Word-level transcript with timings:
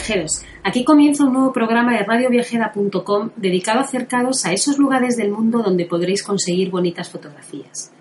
viajeros, 0.00 0.42
aquí 0.64 0.82
comienza 0.82 1.24
un 1.24 1.34
nuevo 1.34 1.52
programa 1.52 1.92
de 1.92 2.04
radioviajera.com 2.04 3.30
dedicado 3.36 3.80
a 3.80 3.82
acercaros 3.82 4.46
a 4.46 4.52
esos 4.52 4.78
lugares 4.78 5.16
del 5.18 5.30
mundo 5.30 5.62
donde 5.62 5.84
podréis 5.84 6.22
conseguir 6.22 6.70
bonitas 6.70 7.10
fotografías. 7.10 7.92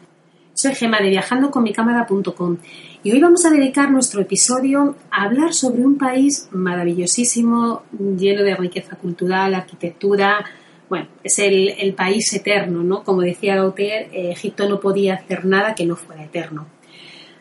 Soy 0.53 0.75
Gema 0.75 0.99
de 1.01 1.09
viajandoconmicámara.com 1.09 2.57
y 3.03 3.11
hoy 3.11 3.19
vamos 3.19 3.45
a 3.45 3.49
dedicar 3.49 3.91
nuestro 3.91 4.21
episodio 4.21 4.95
a 5.11 5.23
hablar 5.23 5.53
sobre 5.53 5.85
un 5.85 5.97
país 5.97 6.47
maravillosísimo, 6.51 7.83
lleno 8.17 8.43
de 8.43 8.55
riqueza 8.55 8.95
cultural, 8.95 9.53
arquitectura. 9.53 10.45
Bueno, 10.87 11.07
es 11.21 11.37
el, 11.39 11.69
el 11.79 11.93
país 11.95 12.33
eterno, 12.33 12.81
¿no? 12.81 13.03
Como 13.03 13.21
decía 13.21 13.57
Gautier, 13.57 14.09
eh, 14.13 14.31
Egipto 14.31 14.69
no 14.69 14.79
podía 14.79 15.15
hacer 15.15 15.45
nada 15.45 15.75
que 15.75 15.85
no 15.85 15.97
fuera 15.97 16.23
eterno. 16.23 16.65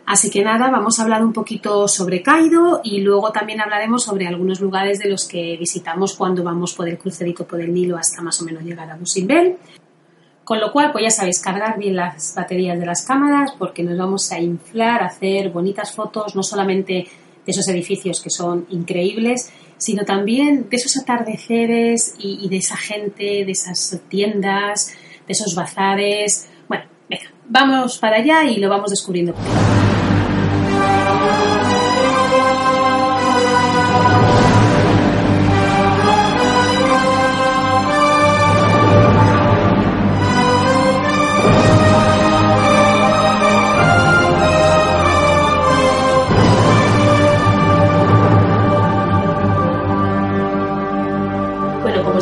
Así 0.09 0.31
que 0.31 0.43
nada, 0.43 0.71
vamos 0.71 0.99
a 0.99 1.03
hablar 1.03 1.23
un 1.23 1.35
poquito 1.35 1.87
sobre 1.87 2.23
Cairo 2.23 2.81
y 2.83 3.03
luego 3.03 3.31
también 3.31 3.61
hablaremos 3.61 4.05
sobre 4.05 4.27
algunos 4.27 4.59
lugares 4.59 4.99
de 4.99 5.11
los 5.11 5.29
que 5.29 5.59
visitamos 5.59 6.15
cuando 6.17 6.43
vamos 6.43 6.73
por 6.73 6.89
el 6.89 6.97
crucerito 6.97 7.47
por 7.47 7.61
el 7.61 7.75
Nilo 7.75 7.99
hasta 7.99 8.23
más 8.23 8.41
o 8.41 8.47
menos 8.47 8.63
llegar 8.63 8.91
a 8.91 8.97
Busimbel. 8.97 9.59
Con 10.45 10.61
lo 10.61 10.73
cual, 10.73 10.93
pues 10.93 11.05
ya 11.05 11.11
sabéis, 11.11 11.41
cargar 11.41 11.79
bien 11.79 11.95
las 11.95 12.35
baterías 12.35 12.81
de 12.81 12.87
las 12.87 13.05
cámaras 13.05 13.53
porque 13.59 13.83
nos 13.83 13.99
vamos 13.99 14.33
a 14.33 14.41
inflar, 14.41 15.03
a 15.03 15.09
hacer 15.09 15.51
bonitas 15.51 15.93
fotos, 15.95 16.35
no 16.35 16.43
solamente 16.43 16.95
de 16.95 17.53
esos 17.53 17.69
edificios 17.69 18.23
que 18.23 18.31
son 18.31 18.65
increíbles, 18.71 19.53
sino 19.77 20.07
también 20.07 20.71
de 20.71 20.77
esos 20.79 20.97
atardeceres 20.97 22.15
y, 22.19 22.47
y 22.47 22.49
de 22.49 22.57
esa 22.57 22.79
gente, 22.79 23.45
de 23.45 23.53
esas 23.53 24.01
tiendas, 24.09 24.91
de 25.27 25.33
esos 25.35 25.55
bazares. 25.55 26.49
Bueno, 26.67 26.85
venga, 27.11 27.31
vamos 27.47 27.99
para 27.99 28.17
allá 28.17 28.45
y 28.45 28.57
lo 28.57 28.71
vamos 28.71 28.89
descubriendo. 28.89 29.35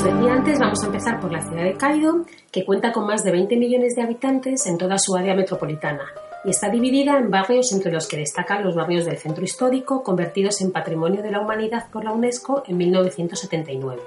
Decía 0.06 0.34
antes, 0.34 0.58
vamos 0.60 0.82
a 0.84 0.86
empezar 0.86 1.18
por 1.18 1.32
la 1.32 1.42
ciudad 1.42 1.64
de 1.64 1.74
Cairo, 1.74 2.24
que 2.52 2.64
cuenta 2.64 2.92
con 2.92 3.06
más 3.06 3.24
de 3.24 3.32
20 3.32 3.56
millones 3.56 3.96
de 3.96 4.02
habitantes 4.02 4.64
en 4.66 4.78
toda 4.78 4.98
su 4.98 5.16
área 5.16 5.34
metropolitana 5.34 6.04
y 6.44 6.50
está 6.50 6.68
dividida 6.68 7.18
en 7.18 7.28
barrios 7.28 7.72
entre 7.72 7.90
los 7.90 8.06
que 8.06 8.16
destacan 8.16 8.62
los 8.62 8.76
barrios 8.76 9.04
del 9.04 9.16
centro 9.16 9.42
histórico, 9.42 10.04
convertidos 10.04 10.60
en 10.60 10.70
Patrimonio 10.70 11.22
de 11.22 11.32
la 11.32 11.40
Humanidad 11.40 11.90
por 11.90 12.04
la 12.04 12.12
UNESCO 12.12 12.62
en 12.68 12.76
1979. 12.76 14.00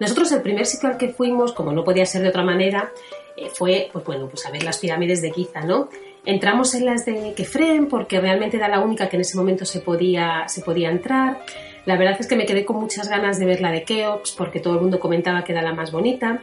Nosotros 0.00 0.32
el 0.32 0.42
primer 0.42 0.66
sitio 0.66 0.88
al 0.88 0.96
que 0.96 1.10
fuimos, 1.10 1.52
como 1.52 1.70
no 1.70 1.84
podía 1.84 2.06
ser 2.06 2.22
de 2.22 2.30
otra 2.30 2.42
manera, 2.42 2.90
eh, 3.36 3.50
fue 3.54 3.90
pues 3.92 4.04
bueno, 4.04 4.26
pues 4.28 4.44
a 4.46 4.50
ver 4.50 4.64
las 4.64 4.78
pirámides 4.78 5.22
de 5.22 5.30
Giza, 5.30 5.60
¿no? 5.60 5.90
Entramos 6.24 6.74
en 6.74 6.86
las 6.86 7.04
de 7.04 7.34
Kefren 7.36 7.86
porque 7.86 8.20
realmente 8.20 8.56
era 8.56 8.66
la 8.66 8.80
única 8.80 9.08
que 9.08 9.14
en 9.14 9.20
ese 9.20 9.36
momento 9.36 9.64
se 9.64 9.78
podía, 9.78 10.48
se 10.48 10.62
podía 10.62 10.90
entrar. 10.90 11.38
La 11.86 11.96
verdad 11.96 12.16
es 12.18 12.26
que 12.26 12.36
me 12.36 12.46
quedé 12.46 12.64
con 12.64 12.76
muchas 12.76 13.08
ganas 13.08 13.38
de 13.38 13.46
ver 13.46 13.60
la 13.60 13.70
de 13.70 13.84
Keops 13.84 14.32
porque 14.32 14.60
todo 14.60 14.74
el 14.74 14.80
mundo 14.80 14.98
comentaba 14.98 15.44
que 15.44 15.52
era 15.52 15.62
la 15.62 15.74
más 15.74 15.92
bonita. 15.92 16.42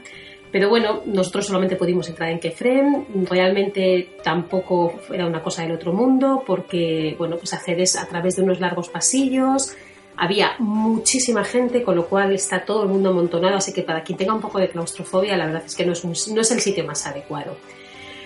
Pero 0.52 0.68
bueno, 0.69 1.02
nosotros 1.06 1.46
solamente 1.46 1.78
pudimos 1.78 2.09
entrar 2.09 2.29
en 2.29 2.40
Kefren. 2.40 3.07
Realmente 3.29 4.18
tampoco 4.22 5.00
era 5.12 5.25
una 5.25 5.41
cosa 5.41 5.63
del 5.63 5.72
otro 5.72 5.94
mundo 5.94 6.44
porque, 6.46 7.16
bueno, 7.18 7.38
pues 7.38 7.53
accedes 7.53 7.96
a 7.96 8.06
través 8.07 8.35
de 8.35 8.44
unos 8.44 8.59
largos 8.59 8.90
pasillos. 8.90 9.74
Había 10.18 10.52
muchísima 10.59 11.46
gente, 11.46 11.84
con 11.84 11.96
lo 11.96 12.06
cual 12.06 12.34
está 12.34 12.66
todo 12.66 12.84
el 12.84 12.90
mundo 12.90 13.09
amontonado. 13.09 13.56
Así 13.56 13.72
que 13.72 13.81
para 13.81 14.03
quien 14.03 14.18
tenga 14.18 14.34
un 14.34 14.41
poco 14.41 14.59
de 14.59 14.69
claustrofobia, 14.69 15.38
la 15.38 15.46
verdad 15.46 15.63
es 15.66 15.73
que 15.73 15.85
no 15.85 15.94
es, 15.94 16.03
no 16.03 16.41
es 16.41 16.52
el 16.52 16.59
sitio 16.59 16.84
más 16.84 17.08
adecuado. 17.08 17.56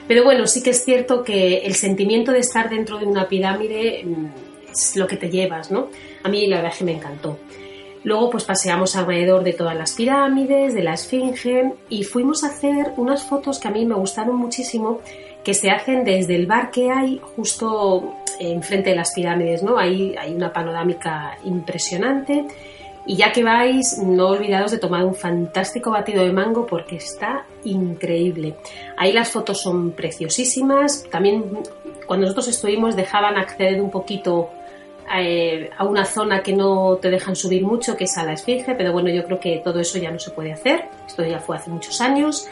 Pero 0.08 0.24
bueno, 0.24 0.48
sí 0.48 0.64
que 0.64 0.72
es 0.72 0.84
cierto 0.84 1.24
que 1.24 1.60
el 1.60 1.76
sentimiento 1.76 2.32
de 2.32 2.40
estar 2.40 2.70
dentro 2.70 2.98
de 2.98 3.06
una 3.06 3.28
pirámide 3.28 4.04
mm, 4.04 4.26
lo 4.96 5.08
que 5.08 5.18
te 5.18 5.30
llevas, 5.30 5.72
¿no? 5.72 5.90
A 6.24 6.30
mí 6.30 6.48
la 6.48 6.58
verdad 6.58 6.72
es 6.72 6.80
que 6.80 6.86
me 6.86 6.94
encantó. 6.94 7.38
Luego 8.04 8.30
pues 8.30 8.44
paseamos 8.44 8.96
alrededor 8.96 9.44
de 9.44 9.54
todas 9.54 9.76
las 9.76 9.94
pirámides, 9.94 10.76
de 10.76 10.84
la 10.84 10.94
Esfinge 10.94 11.74
y 11.90 12.04
fuimos 12.04 12.44
a 12.44 12.50
hacer 12.50 12.94
unas 12.98 13.24
fotos 13.24 13.60
que 13.60 13.68
a 13.68 13.72
mí 13.72 13.84
me 13.86 13.96
gustaron 13.96 14.36
muchísimo 14.36 15.02
que 15.44 15.56
se 15.56 15.72
hacen 15.72 16.04
desde 16.04 16.36
el 16.36 16.46
bar 16.46 16.70
que 16.70 16.92
hay 16.92 17.20
justo 17.36 18.16
enfrente 18.40 18.92
de 18.92 18.96
las 18.96 19.14
pirámides, 19.14 19.64
¿no? 19.64 19.78
Ahí 19.78 20.16
hay 20.20 20.34
una 20.34 20.54
panorámica 20.54 21.38
impresionante 21.46 22.46
y 23.08 23.16
ya 23.16 23.32
que 23.32 23.44
vais, 23.44 24.00
no 24.00 24.30
olvidaros 24.30 24.72
de 24.72 24.80
tomar 24.80 25.06
un 25.06 25.14
fantástico 25.14 25.92
batido 25.92 26.24
de 26.24 26.32
mango 26.32 26.66
porque 26.66 26.96
está 26.96 27.46
increíble. 27.64 28.56
Ahí 28.98 29.14
las 29.14 29.30
fotos 29.30 29.62
son 29.62 29.92
preciosísimas. 29.92 31.06
También 31.12 31.44
cuando 32.08 32.26
nosotros 32.26 32.48
estuvimos 32.48 32.96
dejaban 32.96 33.38
acceder 33.38 33.80
un 33.80 33.92
poquito 33.92 34.50
eh, 35.14 35.70
a 35.78 35.86
una 35.86 36.06
zona 36.06 36.42
que 36.42 36.54
no 36.54 36.98
te 37.02 37.10
dejan 37.10 37.36
subir 37.36 37.64
mucho, 37.64 37.96
que 37.96 38.06
es 38.06 38.18
a 38.18 38.24
la 38.24 38.34
Esfinge, 38.34 38.76
pero 38.76 38.92
bueno, 38.92 39.10
yo 39.10 39.24
creo 39.24 39.40
que 39.40 39.62
todo 39.64 39.80
eso 39.80 39.98
ya 39.98 40.12
no 40.12 40.20
se 40.20 40.32
puede 40.32 40.52
hacer. 40.52 40.86
Esto 41.06 41.24
ya 41.24 41.40
fue 41.40 41.58
hace 41.58 41.70
muchos 41.70 42.02
años. 42.02 42.48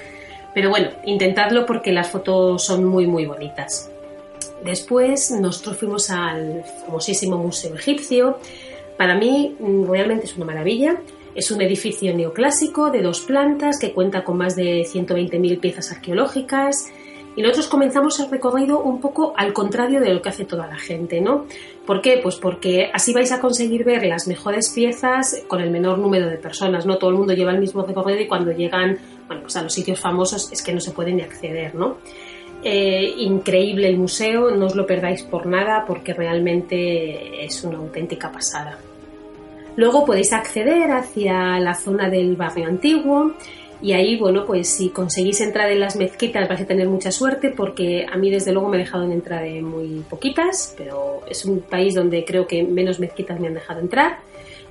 Pero 0.53 0.69
bueno, 0.69 0.90
intentadlo 1.06 1.66
porque 1.66 1.92
las 1.92 2.09
fotos 2.09 2.63
son 2.63 2.86
muy, 2.86 3.08
muy 3.08 3.25
bonitas. 3.25 3.90
Después 4.63 5.31
nosotros 5.31 5.78
fuimos 5.78 6.09
al 6.09 6.63
famosísimo 6.86 7.38
Museo 7.38 7.75
Egipcio. 7.75 8.38
Para 8.97 9.16
mí 9.16 9.56
mm, 9.59 9.90
realmente 9.90 10.25
es 10.25 10.36
una 10.36 10.46
maravilla. 10.46 11.02
Es 11.36 11.50
un 11.50 11.62
edificio 11.62 12.16
neoclásico 12.16 12.92
de 12.92 13.02
dos 13.02 13.22
plantas 13.22 13.80
que 13.80 13.92
cuenta 13.92 14.24
con 14.24 14.38
más 14.38 14.56
de 14.56 14.84
120.000 14.84 15.59
piezas 15.59 15.92
arqueológicas. 15.92 16.92
Y 17.36 17.42
nosotros 17.42 17.68
comenzamos 17.68 18.20
el 18.20 18.30
recorrido 18.30 18.82
un 18.82 19.02
poco 19.02 19.34
al 19.36 19.54
contrario 19.54 20.00
de 20.00 20.14
lo 20.14 20.22
que 20.22 20.30
hace 20.30 20.46
toda 20.46 20.68
la 20.68 20.78
gente, 20.78 21.20
¿no? 21.20 21.46
¿Por 21.86 22.02
qué? 22.02 22.19
Pues 22.22 22.36
porque 22.36 22.92
así 22.94 23.12
vais 23.12 23.31
a 23.31 23.40
conseguir 23.40 23.84
ver 23.84 24.06
las 24.06 24.28
mejores 24.28 24.69
piezas 24.69 25.44
con 25.48 25.60
el 25.60 25.72
menor 25.72 25.98
número 25.98 26.28
de 26.28 26.38
personas, 26.38 26.86
¿no? 26.86 26.98
Todo 26.98 27.10
el 27.10 27.18
mundo 27.18 27.34
lleva 27.34 27.52
el 27.52 27.60
mismo 27.60 27.84
recorrido 27.84 28.22
y 28.22 28.28
cuando 28.28 28.52
llegan, 28.52 29.00
bueno, 29.28 29.44
pues 29.44 29.56
a 29.56 29.63
los 29.63 29.74
sitios 29.74 30.00
famosos 30.00 30.52
es 30.52 30.62
que 30.62 30.74
no 30.74 30.80
se 30.80 30.92
pueden 30.92 31.18
ni 31.18 31.24
acceder, 31.24 31.74
¿no? 31.74 31.98
Eh, 32.63 33.16
increíble 33.18 33.90
el 33.90 33.98
museo, 33.98 34.52
no 34.52 34.68
os 34.68 34.75
lo 34.75 34.86
perdáis 34.86 35.24
por 35.24 35.48
nada 35.48 35.84
porque 35.86 36.13
realmente 36.13 37.44
es 37.44 37.63
una 37.63 37.78
auténtica 37.78 38.31
pasada. 38.31 38.78
Luego 39.75 40.06
podéis 40.06 40.31
acceder 40.34 40.92
hacia 40.92 41.60
la 41.60 41.74
zona 41.74 42.10
del 42.10 42.36
barrio 42.36 42.68
antiguo 42.68 43.34
y 43.83 43.91
ahí, 43.91 44.15
bueno, 44.15 44.45
pues 44.45 44.69
si 44.69 44.91
conseguís 44.91 45.41
entrar 45.41 45.69
en 45.69 45.81
las 45.81 45.97
mezquitas 45.97 46.47
vais 46.47 46.62
a 46.62 46.65
tener 46.65 46.88
mucha 46.88 47.12
suerte 47.12 47.50
porque 47.50 48.06
a 48.09 48.15
mí 48.15 48.31
desde 48.31 48.53
luego 48.53 48.69
me 48.69 48.77
he 48.77 48.80
dejado 48.80 49.03
entrar 49.12 49.44
en 49.44 49.65
muy 49.65 50.06
poquitas, 50.09 50.74
pero 50.77 51.19
es 51.30 51.44
un 51.44 51.59
país 51.59 51.94
donde 51.94 52.24
creo 52.24 52.47
que 52.47 52.63
menos 52.63 53.01
mezquitas 53.01 53.41
me 53.41 53.47
han 53.47 53.56
dejado 53.56 53.81
entrar. 53.81 54.19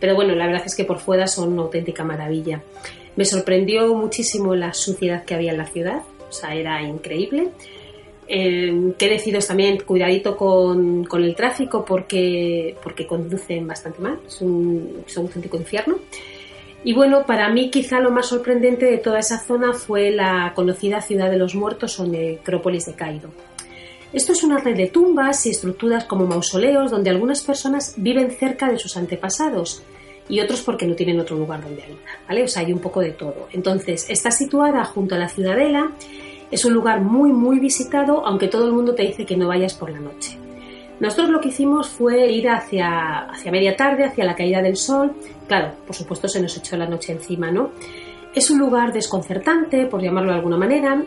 Pero 0.00 0.14
bueno, 0.14 0.34
la 0.34 0.46
verdad 0.46 0.62
es 0.64 0.74
que 0.74 0.84
por 0.84 0.98
fuera 0.98 1.26
son 1.26 1.52
una 1.52 1.60
auténtica 1.60 2.04
maravilla. 2.04 2.62
Me 3.14 3.26
sorprendió 3.26 3.94
muchísimo 3.94 4.54
la 4.54 4.72
suciedad 4.72 5.26
que 5.26 5.34
había 5.34 5.52
en 5.52 5.58
la 5.58 5.66
ciudad, 5.66 6.00
o 6.26 6.32
sea, 6.32 6.54
era 6.54 6.82
increíble. 6.82 7.50
Eh, 8.26 8.94
que 8.96 9.10
deciros 9.10 9.46
también 9.46 9.82
cuidadito 9.84 10.38
con, 10.38 11.06
el 11.12 11.34
tráfico 11.36 11.84
porque, 11.84 12.76
porque 12.82 13.06
conducen 13.06 13.66
bastante 13.66 14.00
mal, 14.00 14.20
es 14.26 14.40
un, 14.40 15.04
es 15.06 15.14
un 15.18 15.26
auténtico 15.26 15.58
infierno. 15.58 15.98
Y 16.84 16.94
bueno, 16.94 17.24
para 17.26 17.48
mí 17.48 17.70
quizá 17.70 18.00
lo 18.00 18.10
más 18.10 18.26
sorprendente 18.26 18.86
de 18.86 18.98
toda 18.98 19.20
esa 19.20 19.38
zona 19.38 19.72
fue 19.72 20.10
la 20.10 20.52
conocida 20.54 21.00
ciudad 21.00 21.30
de 21.30 21.38
los 21.38 21.54
muertos 21.54 21.98
o 22.00 22.06
necrópolis 22.06 22.86
de 22.86 22.94
Cairo. 22.94 23.30
Esto 24.12 24.32
es 24.32 24.42
una 24.42 24.58
red 24.58 24.76
de 24.76 24.88
tumbas 24.88 25.46
y 25.46 25.50
estructuras 25.50 26.04
como 26.04 26.26
mausoleos 26.26 26.90
donde 26.90 27.10
algunas 27.10 27.42
personas 27.42 27.94
viven 27.96 28.30
cerca 28.32 28.70
de 28.70 28.78
sus 28.78 28.96
antepasados 28.96 29.82
y 30.28 30.40
otros 30.40 30.60
porque 30.62 30.86
no 30.86 30.94
tienen 30.94 31.18
otro 31.20 31.36
lugar 31.36 31.62
donde 31.62 31.82
habitar, 31.82 32.18
¿vale? 32.28 32.42
O 32.42 32.48
sea, 32.48 32.62
hay 32.62 32.72
un 32.72 32.78
poco 32.80 33.00
de 33.00 33.12
todo. 33.12 33.48
Entonces, 33.52 34.06
está 34.10 34.30
situada 34.30 34.84
junto 34.84 35.14
a 35.14 35.18
la 35.18 35.28
ciudadela, 35.28 35.92
es 36.50 36.64
un 36.64 36.74
lugar 36.74 37.00
muy, 37.00 37.32
muy 37.32 37.58
visitado, 37.58 38.26
aunque 38.26 38.48
todo 38.48 38.66
el 38.66 38.72
mundo 38.72 38.94
te 38.94 39.02
dice 39.02 39.24
que 39.24 39.36
no 39.36 39.48
vayas 39.48 39.74
por 39.74 39.90
la 39.90 40.00
noche. 40.00 40.41
Nosotros 41.02 41.30
lo 41.30 41.40
que 41.40 41.48
hicimos 41.48 41.88
fue 41.88 42.30
ir 42.30 42.48
hacia, 42.48 43.22
hacia 43.22 43.50
media 43.50 43.74
tarde, 43.74 44.04
hacia 44.04 44.24
la 44.24 44.36
caída 44.36 44.62
del 44.62 44.76
sol. 44.76 45.12
Claro, 45.48 45.72
por 45.84 45.96
supuesto 45.96 46.28
se 46.28 46.40
nos 46.40 46.56
echó 46.56 46.76
la 46.76 46.86
noche 46.86 47.10
encima, 47.10 47.50
¿no? 47.50 47.72
Es 48.32 48.50
un 48.50 48.60
lugar 48.60 48.92
desconcertante, 48.92 49.86
por 49.86 50.00
llamarlo 50.00 50.30
de 50.30 50.36
alguna 50.36 50.56
manera, 50.56 51.02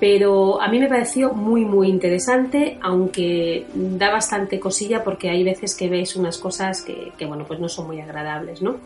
pero 0.00 0.60
a 0.60 0.66
mí 0.66 0.80
me 0.80 0.88
pareció 0.88 1.32
muy 1.32 1.64
muy 1.64 1.86
interesante, 1.86 2.76
aunque 2.82 3.66
da 3.72 4.10
bastante 4.10 4.58
cosilla 4.58 5.04
porque 5.04 5.30
hay 5.30 5.44
veces 5.44 5.76
que 5.76 5.88
veis 5.88 6.16
unas 6.16 6.38
cosas 6.38 6.82
que, 6.82 7.24
bueno, 7.24 7.44
pues 7.46 7.60
no 7.60 7.68
son 7.68 7.86
muy 7.86 8.00
agradables, 8.00 8.62
¿no? 8.62 8.80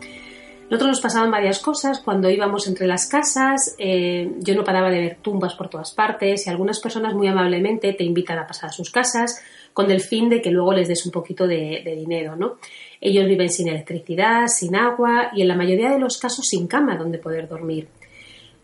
Nosotros 0.69 0.89
nos 0.89 1.01
pasaban 1.01 1.31
varias 1.31 1.57
cosas 1.57 2.01
cuando 2.01 2.29
íbamos 2.29 2.67
entre 2.67 2.85
las 2.85 3.07
casas, 3.07 3.75
eh, 3.79 4.31
yo 4.37 4.53
no 4.53 4.63
paraba 4.63 4.91
de 4.91 4.99
ver 4.99 5.17
tumbas 5.23 5.55
por 5.55 5.69
todas 5.69 5.91
partes 5.91 6.45
y 6.45 6.49
algunas 6.51 6.79
personas 6.79 7.15
muy 7.15 7.27
amablemente 7.27 7.91
te 7.93 8.03
invitan 8.03 8.37
a 8.37 8.45
pasar 8.45 8.69
a 8.69 8.73
sus 8.73 8.91
casas 8.91 9.41
con 9.73 9.89
el 9.91 10.01
fin 10.01 10.29
de 10.29 10.41
que 10.41 10.51
luego 10.51 10.73
les 10.73 10.87
des 10.87 11.05
un 11.05 11.11
poquito 11.11 11.47
de, 11.47 11.81
dinero, 11.97 12.35
¿no? 12.35 12.57
Ellos 12.99 13.25
viven 13.25 13.49
sin 13.49 13.67
electricidad, 13.67 14.47
sin 14.47 14.75
agua 14.75 15.31
y 15.33 15.41
en 15.41 15.47
la 15.47 15.55
mayoría 15.55 15.89
de 15.91 15.99
los 15.99 16.17
casos 16.17 16.45
sin 16.47 16.67
cama 16.67 16.97
donde 16.97 17.17
poder 17.17 17.47
dormir. 17.47 17.87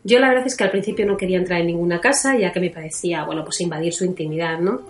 Yo 0.04 0.20
la 0.20 0.30
verdad 0.30 0.48
es 0.48 0.56
que 0.56 0.64
al 0.64 0.72
principio 0.72 1.06
no 1.06 1.18
quería 1.18 1.38
entrar 1.38 1.60
en 1.60 1.68
ninguna 1.68 2.00
casa, 2.00 2.38
ya 2.38 2.52
que 2.52 2.60
me 2.60 2.70
parecía, 2.70 3.26
bueno, 3.26 3.44
pues 3.44 3.60
invadir 3.62 3.94
su 3.94 4.06
intimidad, 4.06 4.60
¿no? 4.60 4.82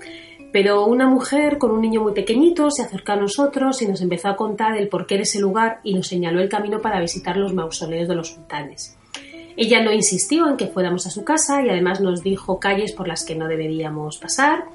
Pero 0.52 0.86
una 0.86 1.08
mujer 1.08 1.58
con 1.58 1.72
un 1.72 1.82
niño 1.82 2.02
muy 2.02 2.14
pequeñito 2.14 2.72
se 2.72 2.84
acercó 2.84 3.14
a 3.14 3.18
nosotros 3.18 3.82
y 3.82 3.88
nos 3.88 4.02
empezó 4.02 4.30
a 4.30 4.36
contar 4.36 4.78
el 4.78 4.88
porqué 4.88 5.16
de 5.16 5.24
ese 5.24 5.40
lugar 5.40 5.80
y 5.84 5.94
nos 5.94 6.08
señaló 6.08 6.40
el 6.42 6.50
camino 6.50 6.82
para 6.82 7.02
visitar 7.02 7.38
los 7.38 7.54
mausoleos 7.54 8.08
de 8.08 8.16
los 8.16 8.30
sultanes. 8.30 8.98
Ella 9.58 9.84
no 9.84 9.92
insistió 9.92 10.48
en 10.48 10.56
que 10.56 10.68
fuéramos 10.68 11.08
a 11.08 11.10
su 11.10 11.24
casa 11.24 11.64
y 11.64 11.70
además 11.70 12.00
nos 12.00 12.22
dijo 12.22 12.60
calles 12.60 12.94
por 12.94 13.08
las 13.08 13.26
que 13.26 13.36
no 13.36 13.48
deberíamos 13.48 14.20
pasar. 14.20 14.66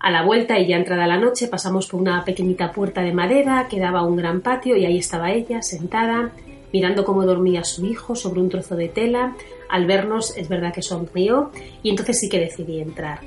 A 0.00 0.10
la 0.10 0.24
vuelta 0.24 0.58
y 0.58 0.68
ya 0.68 0.76
entrada 0.76 1.06
la 1.06 1.18
noche 1.18 1.48
pasamos 1.48 1.88
por 1.88 2.00
una 2.00 2.24
pequeñita 2.24 2.70
puerta 2.70 3.02
de 3.02 3.12
madera 3.12 3.66
que 3.68 3.80
daba 3.80 4.00
a 4.00 4.04
un 4.04 4.16
gran 4.16 4.40
patio 4.42 4.76
y 4.76 4.86
ahí 4.86 4.98
estaba 4.98 5.32
ella 5.32 5.60
sentada 5.62 6.32
mirando 6.72 7.04
cómo 7.04 7.24
dormía 7.24 7.64
su 7.64 7.86
hijo 7.86 8.14
sobre 8.14 8.40
un 8.40 8.48
trozo 8.48 8.76
de 8.76 8.88
tela, 8.88 9.34
al 9.68 9.86
vernos 9.86 10.36
es 10.36 10.48
verdad 10.48 10.72
que 10.72 10.82
sonrió 10.82 11.50
y 11.82 11.90
entonces 11.90 12.18
sí 12.20 12.28
que 12.28 12.38
decidí 12.38 12.80
entrar. 12.80 13.20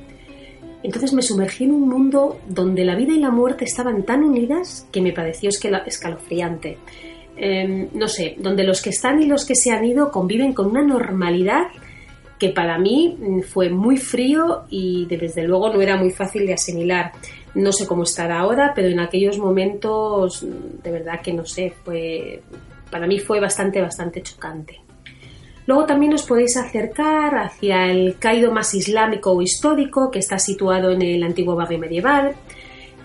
Entonces 0.84 1.14
me 1.14 1.22
sumergí 1.22 1.66
en 1.66 1.72
un 1.72 1.88
mundo 1.88 2.40
donde 2.48 2.86
la 2.86 2.96
vida 2.96 3.14
y 3.14 3.20
la 3.20 3.30
muerte 3.30 3.66
estaban 3.66 4.04
tan 4.04 4.24
unidas 4.24 4.88
que 4.92 5.02
me 5.02 5.14
pareció 5.14 5.50
escalofriante. 5.50 6.78
Em, 7.38 7.90
no 7.94 8.08
sé, 8.08 8.36
donde 8.40 8.64
los 8.64 8.82
que 8.82 8.90
están 8.90 9.22
y 9.22 9.26
los 9.26 9.46
que 9.46 9.56
se 9.56 9.72
han 9.72 9.86
ido 9.86 10.12
conviven 10.12 10.54
con 10.54 10.68
una 10.68 10.84
normalidad 10.84 11.68
que 12.42 12.50
para 12.50 12.80
mí 12.80 13.16
mm, 13.20 13.42
fue 13.42 13.70
muy 13.70 13.98
frío 13.98 14.64
y 14.68 15.06
desde 15.06 15.44
luego 15.44 15.72
no 15.72 15.80
era 15.80 15.96
muy 15.96 16.10
fácil 16.10 16.48
de 16.48 16.56
asimilar. 16.56 17.12
No 17.54 17.72
sé 17.72 17.86
cómo 17.86 18.02
estará 18.02 18.40
ahora, 18.40 18.72
pero 18.74 18.88
en 18.88 19.00
aquellos 19.00 19.38
momentos 19.38 20.42
mm, 20.42 20.82
de 20.82 20.92
verdad 20.92 21.22
que 21.22 21.34
no 21.34 21.46
sé, 21.46 21.72
fue, 21.86 22.42
para 22.90 23.06
mí 23.06 23.20
fue 23.20 23.40
bastante, 23.40 23.80
bastante 23.80 24.24
chocante. 24.24 24.82
Luego 25.68 25.86
también 25.86 26.16
os 26.16 26.24
podéis 26.24 26.58
acercar 26.58 27.36
hacia 27.36 27.92
el 27.92 28.18
Cairo 28.18 28.52
más 28.52 28.74
islámico 28.74 29.34
o 29.34 29.44
histórico 29.44 30.10
que 30.10 30.18
está 30.18 30.40
situado 30.40 30.90
en 30.90 31.04
el 31.04 31.22
antiguo 31.22 31.56
barrio 31.56 31.78
medieval. 31.78 32.34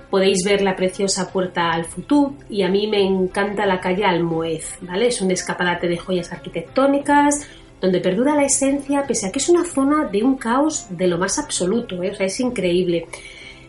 Podéis 0.09 0.45
ver 0.47 0.63
la 0.63 0.75
preciosa 0.75 1.31
puerta 1.31 1.73
al 1.73 1.85
Futú 1.85 2.39
y 2.49 2.63
a 2.63 2.71
mí 2.71 2.87
me 2.87 3.03
encanta 3.03 3.67
la 3.67 3.81
calle 3.81 4.07
Almoez, 4.07 4.79
¿vale? 4.81 5.09
Es 5.09 5.21
un 5.21 5.31
escaparate 5.31 5.89
de 5.89 5.99
joyas 5.99 6.33
arquitectónicas 6.33 7.47
donde 7.81 8.01
perdura 8.01 8.35
la 8.35 8.45
esencia 8.45 9.05
pese 9.07 9.27
a 9.27 9.33
que 9.33 9.39
es 9.39 9.49
una 9.49 9.65
zona 9.65 10.05
de 10.05 10.23
un 10.23 10.37
caos 10.37 10.87
de 10.91 11.07
lo 11.07 11.19
más 11.19 11.39
absoluto, 11.39 12.03
¿eh? 12.03 12.13
es 12.19 12.41
increíble. 12.41 13.07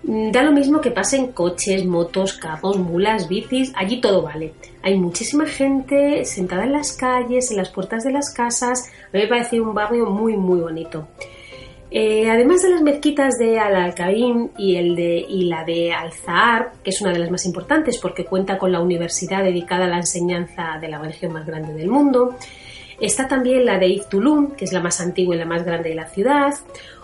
Mm, 0.04 0.31
da 0.31 0.44
lo 0.44 0.51
mismo 0.51 0.80
que 0.80 0.92
pasen 0.92 1.31
coches, 1.33 1.86
motos, 1.86 2.33
carros, 2.33 2.77
mulas, 2.77 3.27
bicis, 3.27 3.74
allí 3.75 4.00
todo 4.00 4.21
vale. 4.21 4.54
Hay 4.81 4.98
muchísima 4.98 5.45
gente 5.45 6.24
sentada 6.25 6.63
en 6.63 6.71
las 6.71 6.94
calles, 6.94 7.51
en 7.51 7.57
las 7.57 7.69
puertas 7.69 8.04
de 8.04 8.12
las 8.12 8.33
casas. 8.33 8.89
A 9.13 9.18
mí 9.18 9.24
me 9.24 9.27
parece 9.27 9.59
un 9.59 9.74
barrio 9.74 10.06
muy, 10.06 10.38
muy 10.38 10.62
bonito. 10.62 11.07
Eh, 11.89 12.30
además 12.30 12.62
de 12.63 12.69
las 12.69 12.81
mezquitas 12.81 13.38
de 13.39 13.60
Al-Alcaín 13.60 14.51
y, 14.57 14.75
el 14.75 14.95
de, 14.95 15.25
y 15.27 15.45
la 15.45 15.63
de 15.63 15.94
Al-Zahar, 15.94 16.74
que 16.83 16.89
es 16.89 17.01
una 17.01 17.13
de 17.13 17.19
las 17.19 17.31
más 17.31 17.45
importantes 17.45 17.98
porque 17.98 18.25
cuenta 18.25 18.57
con 18.57 18.74
la 18.74 18.81
universidad 18.81 19.44
dedicada 19.44 19.86
a 19.86 19.88
la 19.88 19.98
enseñanza 19.98 20.77
de 20.81 20.89
la 20.89 21.00
religión 21.00 21.31
más 21.31 21.45
grande 21.45 21.74
del 21.74 21.88
mundo, 21.88 22.36
está 22.99 23.27
también 23.27 23.65
la 23.65 23.77
de 23.77 23.88
Iftulum, 23.88 24.51
que 24.51 24.65
es 24.65 24.73
la 24.73 24.81
más 24.81 25.01
antigua 25.01 25.35
y 25.35 25.39
la 25.39 25.45
más 25.45 25.63
grande 25.63 25.89
de 25.89 25.95
la 25.95 26.07
ciudad, 26.07 26.53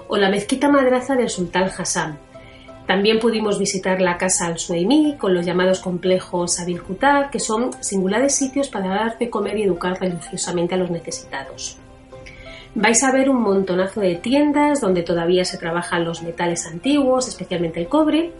o 0.07 0.17
la 0.17 0.29
mezquita 0.29 0.69
madraza 0.69 1.15
del 1.15 1.29
Sultán 1.29 1.69
Hassan, 1.77 2.19
también 2.85 3.19
pudimos 3.19 3.59
visitar 3.59 4.01
la 4.01 4.17
casa 4.17 4.47
al-Sueimí 4.47 5.15
con 5.17 5.33
los 5.33 5.45
llamados 5.45 5.79
complejos 5.79 6.59
Abil 6.59 6.81
Kutar, 6.81 7.29
que 7.29 7.39
son 7.39 7.71
singulares 7.81 8.35
sitios 8.35 8.67
para 8.67 8.89
dar 8.89 9.17
de 9.17 9.29
comer 9.29 9.57
y 9.57 9.63
educar 9.63 9.99
religiosamente 9.99 10.75
a 10.75 10.77
los 10.77 10.91
necesitados. 10.91 11.77
Vais 12.75 13.01
a 13.03 13.11
ver 13.11 13.29
un 13.29 13.41
montonazo 13.41 14.01
de 14.01 14.15
tiendas 14.15 14.81
donde 14.81 15.03
todavía 15.03 15.45
se 15.45 15.57
trabajan 15.57 16.03
los 16.03 16.23
metales 16.23 16.65
antiguos, 16.65 17.27
especialmente 17.27 17.79
el 17.79 17.87
cobre. 17.87 18.33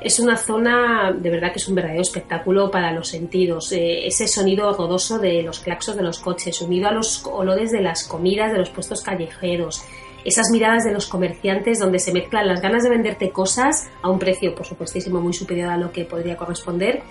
Es 0.00 0.18
una 0.18 0.36
zona, 0.36 1.12
de 1.12 1.30
verdad 1.30 1.52
que 1.52 1.58
es 1.58 1.68
un 1.68 1.74
verdadero 1.74 2.02
espectáculo 2.02 2.70
para 2.70 2.92
los 2.92 3.08
sentidos. 3.08 3.72
Eh, 3.72 4.06
ese 4.06 4.28
sonido 4.28 4.72
rodoso 4.72 5.18
de 5.18 5.42
los 5.42 5.60
claxos 5.60 5.96
de 5.96 6.02
los 6.02 6.18
coches, 6.18 6.60
unido 6.60 6.88
a 6.88 6.92
los 6.92 7.24
olores 7.24 7.70
de 7.72 7.80
las 7.80 8.04
comidas 8.04 8.52
de 8.52 8.58
los 8.58 8.70
puestos 8.70 9.02
callejeros, 9.02 9.84
esas 10.24 10.50
miradas 10.50 10.84
de 10.84 10.92
los 10.92 11.06
comerciantes 11.06 11.78
donde 11.78 11.98
se 11.98 12.12
mezclan 12.12 12.48
las 12.48 12.60
ganas 12.60 12.82
de 12.82 12.90
venderte 12.90 13.30
cosas 13.30 13.88
a 14.02 14.10
un 14.10 14.18
precio, 14.18 14.54
por 14.54 14.66
supuestísimo, 14.66 15.20
muy 15.20 15.34
superior 15.34 15.70
a 15.70 15.76
lo 15.76 15.92
que 15.92 16.04
podría 16.04 16.36
corresponder, 16.36 17.02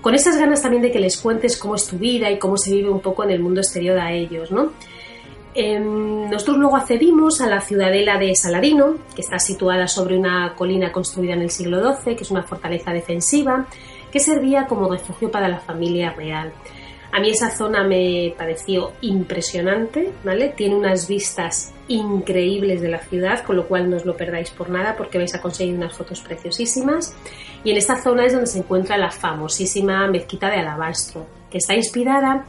con 0.00 0.14
esas 0.14 0.36
ganas 0.36 0.62
también 0.62 0.82
de 0.82 0.92
que 0.92 1.00
les 1.00 1.16
cuentes 1.16 1.56
cómo 1.56 1.74
es 1.74 1.86
tu 1.86 1.98
vida 1.98 2.30
y 2.30 2.38
cómo 2.38 2.56
se 2.56 2.72
vive 2.72 2.90
un 2.90 3.00
poco 3.00 3.24
en 3.24 3.30
el 3.30 3.40
mundo 3.40 3.60
exterior 3.60 3.98
a 3.98 4.12
ellos, 4.12 4.50
¿no? 4.50 4.72
Em, 5.54 6.28
nosotros 6.30 6.58
luego 6.58 6.76
accedimos 6.76 7.40
a 7.40 7.46
la 7.46 7.60
ciudadela 7.60 8.18
de 8.18 8.34
Saladino, 8.34 8.96
que 9.14 9.22
está 9.22 9.38
situada 9.38 9.88
sobre 9.88 10.16
una 10.16 10.54
colina 10.54 10.92
construida 10.92 11.34
en 11.34 11.42
el 11.42 11.50
siglo 11.50 11.80
XII, 11.94 12.16
que 12.16 12.22
es 12.22 12.30
una 12.30 12.42
fortaleza 12.42 12.92
defensiva, 12.92 13.66
que 14.12 14.20
servía 14.20 14.66
como 14.66 14.90
refugio 14.90 15.30
para 15.30 15.48
la 15.48 15.60
familia 15.60 16.10
real. 16.10 16.52
A 17.10 17.20
mí 17.20 17.30
esa 17.30 17.50
zona 17.50 17.84
me 17.84 18.34
pareció 18.36 18.92
impresionante, 19.00 20.12
¿vale? 20.24 20.50
Tiene 20.50 20.76
unas 20.76 21.08
vistas 21.08 21.72
increíbles 21.88 22.82
de 22.82 22.88
la 22.88 22.98
ciudad, 22.98 23.42
con 23.44 23.56
lo 23.56 23.66
cual 23.66 23.88
no 23.88 23.96
os 23.96 24.04
lo 24.04 24.14
perdáis 24.14 24.50
por 24.50 24.68
nada 24.68 24.94
porque 24.94 25.16
vais 25.16 25.34
a 25.34 25.40
conseguir 25.40 25.74
unas 25.74 25.94
fotos 25.94 26.20
preciosísimas. 26.20 27.16
Y 27.64 27.70
en 27.70 27.78
esta 27.78 28.00
zona 28.02 28.26
es 28.26 28.32
donde 28.34 28.46
se 28.46 28.58
encuentra 28.58 28.98
la 28.98 29.10
famosísima 29.10 30.06
mezquita 30.06 30.50
de 30.50 30.56
Alabastro, 30.56 31.26
que 31.50 31.58
está 31.58 31.74
inspirada 31.74 32.46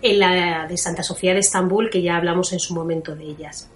en 0.00 0.18
la 0.18 0.66
de 0.66 0.76
Santa 0.76 1.02
Sofía 1.02 1.34
de 1.34 1.40
Estambul, 1.40 1.90
que 1.90 2.02
ya 2.02 2.16
hablamos 2.16 2.52
en 2.52 2.60
su 2.60 2.74
momento 2.74 3.14
de 3.16 3.24
ellas. 3.24 3.70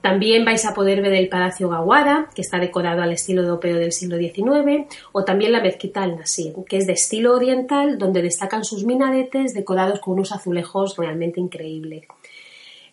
También 0.00 0.44
vais 0.44 0.64
a 0.64 0.72
poder 0.72 1.02
ver 1.02 1.14
el 1.14 1.28
Palacio 1.28 1.68
Gawada, 1.68 2.30
que 2.32 2.42
está 2.42 2.58
decorado 2.58 3.02
al 3.02 3.10
estilo 3.10 3.42
europeo 3.42 3.76
del 3.76 3.90
siglo 3.90 4.16
XIX, 4.18 4.86
o 5.10 5.24
también 5.24 5.50
la 5.50 5.60
mezquita 5.60 6.04
al-Nasir, 6.04 6.54
que 6.68 6.76
es 6.76 6.86
de 6.86 6.92
estilo 6.92 7.34
oriental, 7.34 7.98
donde 7.98 8.22
destacan 8.22 8.64
sus 8.64 8.84
minaretes 8.84 9.52
decorados 9.52 9.98
con 9.98 10.14
unos 10.14 10.30
azulejos 10.30 10.96
realmente 10.96 11.40
increíbles. 11.40 12.06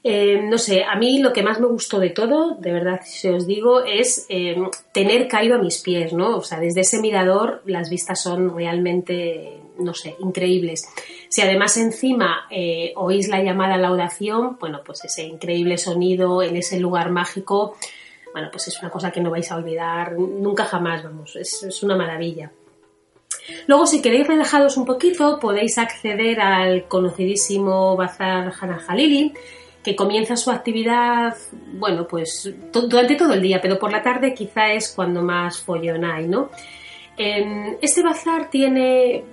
Eh, 0.04 0.42
no 0.42 0.58
sé, 0.58 0.84
a 0.84 0.98
mí 0.98 1.20
lo 1.20 1.32
que 1.32 1.44
más 1.44 1.62
me 1.62 1.68
gustó 1.68 2.00
de 2.00 2.10
todo, 2.10 2.56
de 2.56 2.74
verdad, 2.74 3.00
si 3.06 3.30
os 3.30 3.48
digo, 3.48 3.84
es 3.86 4.26
eh, 4.28 4.58
tener 4.92 5.30
caído 5.30 5.56
a 5.56 5.60
mis 5.62 5.82
pies, 5.82 6.12
¿no? 6.12 6.38
O 6.38 6.42
sea, 6.42 6.60
desde 6.60 6.82
ese 6.82 7.00
mirador 7.00 7.62
las 7.66 7.90
vistas 7.90 8.22
son 8.22 8.54
realmente, 8.54 9.62
no 9.80 9.94
sé, 9.94 10.16
increíbles. 10.20 10.88
Si 11.30 11.42
además 11.42 11.78
encima 11.78 12.48
eh, 12.50 12.94
oís 12.96 13.28
la 13.28 13.42
llamada 13.42 13.76
a 13.76 13.78
la 13.78 13.92
oración, 13.92 14.58
bueno, 14.60 14.82
pues 14.86 15.04
ese 15.06 15.24
increíble 15.24 15.78
sonido 15.78 16.42
en 16.42 16.56
ese 16.56 16.80
lugar 16.80 17.12
mágico, 17.12 17.76
bueno, 18.34 18.50
pues 18.52 18.68
es 18.68 18.80
una 18.80 18.90
cosa 18.90 19.12
que 19.12 19.22
no 19.22 19.30
vais 19.30 19.52
a 19.52 19.58
olvidar 19.58 20.14
nunca 20.14 20.66
jamás, 20.66 21.04
vamos, 21.04 21.36
es, 21.36 21.64
es 21.64 21.84
una 21.84 21.96
maravilla. 21.96 22.52
Luego, 23.68 23.86
si 23.86 24.02
queréis 24.02 24.28
relajaros 24.28 24.78
un 24.78 24.86
poquito, 24.86 25.40
podéis 25.40 25.78
acceder 25.78 26.40
al 26.40 26.88
conocidísimo 26.88 27.96
Bazar 27.96 28.54
Hana 28.60 28.82
Halili, 28.88 29.34
que 29.84 29.96
comienza 29.96 30.38
su 30.38 30.50
actividad, 30.50 31.36
bueno, 31.74 32.08
pues 32.08 32.52
durante 32.72 33.16
todo 33.16 33.34
el 33.34 33.42
día, 33.42 33.60
pero 33.62 33.78
por 33.78 33.92
la 33.92 34.02
tarde 34.02 34.34
quizá 34.34 34.72
es 34.72 34.94
cuando 34.96 35.22
más 35.22 35.60
follón 35.60 36.06
hay, 36.06 36.28
¿no? 36.28 36.50
Este 37.18 38.02
bazar 38.02 38.50
tiene, 38.50 39.24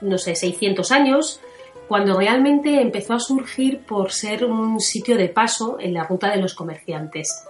no 0.00 0.18
sé, 0.18 0.34
600 0.34 0.90
años, 0.92 1.40
cuando 1.88 2.18
realmente 2.18 2.80
empezó 2.80 3.14
a 3.14 3.20
surgir 3.20 3.80
por 3.80 4.12
ser 4.12 4.44
un 4.44 4.80
sitio 4.80 5.16
de 5.16 5.28
paso 5.28 5.76
en 5.80 5.94
la 5.94 6.04
ruta 6.04 6.30
de 6.30 6.38
los 6.40 6.54
comerciantes. 6.54 7.44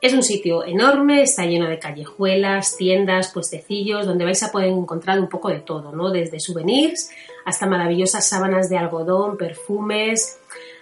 Es 0.00 0.14
un 0.14 0.22
sitio 0.22 0.64
enorme, 0.64 1.22
está 1.22 1.44
lleno 1.44 1.68
de 1.68 1.80
callejuelas, 1.80 2.76
tiendas, 2.76 3.32
puestecillos, 3.32 4.06
donde 4.06 4.24
vais 4.24 4.42
a 4.44 4.52
poder 4.52 4.68
encontrar 4.68 5.18
un 5.18 5.28
poco 5.28 5.48
de 5.48 5.58
todo, 5.58 5.90
¿no? 5.90 6.10
Desde 6.10 6.38
souvenirs 6.38 7.10
hasta 7.44 7.66
maravillosas 7.66 8.28
sábanas 8.28 8.68
de 8.70 8.78
algodón, 8.78 9.36
perfumes, 9.36 10.38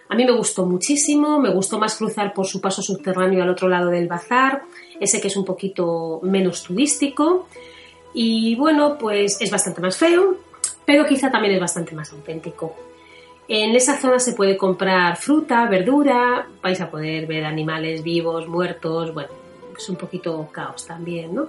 a 0.08 0.14
mí 0.14 0.24
me 0.24 0.32
gustó 0.32 0.66
muchísimo, 0.66 1.40
me 1.40 1.50
gustó 1.50 1.78
más 1.78 1.96
cruzar 1.96 2.32
por 2.32 2.46
su 2.46 2.60
paso 2.60 2.82
subterráneo 2.82 3.42
al 3.42 3.50
otro 3.50 3.68
lado 3.68 3.90
del 3.90 4.06
bazar, 4.06 4.62
ese 5.00 5.20
que 5.20 5.28
es 5.28 5.36
un 5.36 5.44
poquito 5.44 6.20
menos 6.22 6.62
turístico. 6.62 7.48
Y 8.14 8.54
bueno, 8.54 8.96
pues 8.98 9.40
es 9.40 9.50
bastante 9.50 9.80
más 9.80 9.96
feo, 9.96 10.36
pero 10.86 11.04
quizá 11.04 11.30
también 11.30 11.54
es 11.54 11.60
bastante 11.60 11.94
más 11.94 12.12
auténtico. 12.12 12.74
En 13.48 13.76
esa 13.76 14.00
zona 14.00 14.18
se 14.18 14.32
puede 14.32 14.56
comprar 14.56 15.16
fruta, 15.16 15.66
verdura, 15.66 16.48
vais 16.62 16.80
a 16.80 16.90
poder 16.90 17.26
ver 17.26 17.44
animales 17.44 18.02
vivos, 18.02 18.48
muertos, 18.48 19.12
bueno, 19.12 19.30
es 19.76 19.88
un 19.88 19.96
poquito 19.96 20.48
caos 20.50 20.86
también, 20.86 21.34
¿no? 21.34 21.48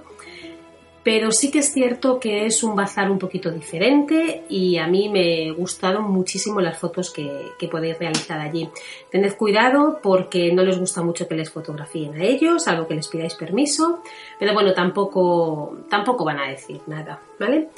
pero 1.08 1.32
sí 1.32 1.50
que 1.50 1.60
es 1.60 1.72
cierto 1.72 2.20
que 2.20 2.44
es 2.44 2.62
un 2.62 2.76
bazar 2.76 3.10
un 3.10 3.18
poquito 3.18 3.50
diferente 3.50 4.44
y 4.50 4.76
a 4.76 4.86
mí 4.86 5.08
me 5.08 5.52
gustaron 5.52 6.04
muchísimo 6.10 6.60
las 6.60 6.76
fotos 6.76 7.10
que, 7.10 7.54
podéis 7.70 7.98
realizar 7.98 8.38
allí. 8.38 8.68
Tened 9.10 9.34
cuidado 9.36 10.00
porque 10.02 10.52
no 10.52 10.62
les 10.62 10.78
gusta 10.78 11.02
mucho 11.02 11.26
que 11.26 11.34
les 11.34 11.50
fotografíen 11.50 12.20
a 12.20 12.24
ellos, 12.24 12.68
algo 12.68 12.86
que 12.86 12.94
les 12.94 13.08
pidáis 13.08 13.34
permiso, 13.36 14.02
pero 14.38 14.52
bueno, 14.52 14.74
tampoco, 14.74 15.78
tampoco 15.88 16.26
van 16.26 16.40
a 16.40 16.48
decir 16.50 16.82
nada, 16.86 17.22
¿vale? 17.40 17.70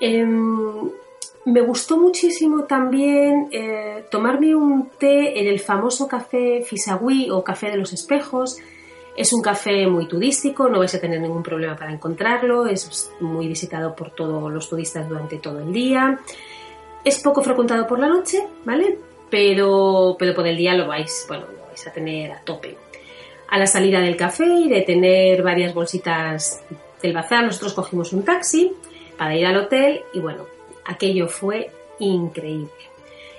Em, 0.00 0.90
me 1.46 1.60
gustó 1.60 1.96
muchísimo 1.96 2.64
también 2.64 3.48
eh, 3.52 4.04
tomarme 4.10 4.54
un 4.54 4.90
té 4.98 5.40
en 5.40 5.46
el 5.46 5.60
famoso 5.60 6.08
café 6.08 6.62
Fisagüí 6.62 7.30
o 7.30 7.42
Café 7.44 7.70
de 7.70 7.76
los 7.76 7.92
Espejos, 7.92 8.58
es 9.16 9.32
un 9.32 9.40
café 9.40 9.86
muy 9.86 10.06
turístico, 10.06 10.68
no 10.68 10.80
vais 10.80 10.94
a 10.94 11.00
tener 11.00 11.20
ningún 11.20 11.42
problema 11.42 11.74
para 11.74 11.92
encontrarlo, 11.92 12.66
es 12.66 13.10
muy 13.20 13.48
visitado 13.48 13.94
por 13.94 14.10
todos 14.10 14.52
los 14.52 14.68
turistas 14.68 15.08
durante 15.08 15.38
todo 15.38 15.60
el 15.60 15.72
día. 15.72 16.18
Es 17.02 17.22
poco 17.22 17.42
frecuentado 17.42 17.86
por 17.86 17.98
la 17.98 18.08
noche, 18.08 18.46
¿vale? 18.64 18.98
Pero, 19.30 20.16
pero 20.18 20.34
por 20.34 20.46
el 20.46 20.56
día 20.56 20.74
lo 20.74 20.86
vais, 20.86 21.24
bueno, 21.28 21.46
lo 21.46 21.66
vais 21.66 21.86
a 21.86 21.92
tener 21.92 22.32
a 22.32 22.40
tope. 22.40 22.76
A 23.48 23.58
la 23.58 23.66
salida 23.66 24.00
del 24.00 24.16
café 24.16 24.44
y 24.44 24.68
de 24.68 24.82
tener 24.82 25.42
varias 25.42 25.72
bolsitas 25.72 26.62
del 27.00 27.14
bazar, 27.14 27.44
nosotros 27.44 27.72
cogimos 27.72 28.12
un 28.12 28.24
taxi 28.24 28.74
para 29.16 29.36
ir 29.36 29.46
al 29.46 29.56
hotel 29.56 30.02
y 30.12 30.20
bueno, 30.20 30.44
aquello 30.84 31.28
fue 31.28 31.70
increíble. 31.98 32.70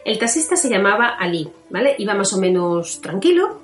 El 0.06 0.20
taxista 0.20 0.56
se 0.56 0.70
llamaba 0.70 1.10
Ali, 1.20 1.50
¿vale? 1.70 1.96
Iba 1.98 2.14
más 2.14 2.32
o 2.34 2.40
menos 2.40 3.02
tranquilo, 3.02 3.60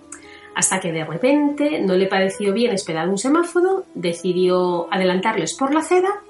hasta 0.55 0.79
que 0.79 0.91
de 0.91 1.05
repente 1.05 1.79
no 1.81 1.95
le 1.95 2.07
pareció 2.07 2.53
bien 2.53 2.73
esperar 2.73 3.09
un 3.09 3.17
semáforo, 3.17 3.85
decidió 3.93 4.87
adelantarles 4.91 5.55
por 5.57 5.73
la 5.73 5.79
acera, 5.79 6.21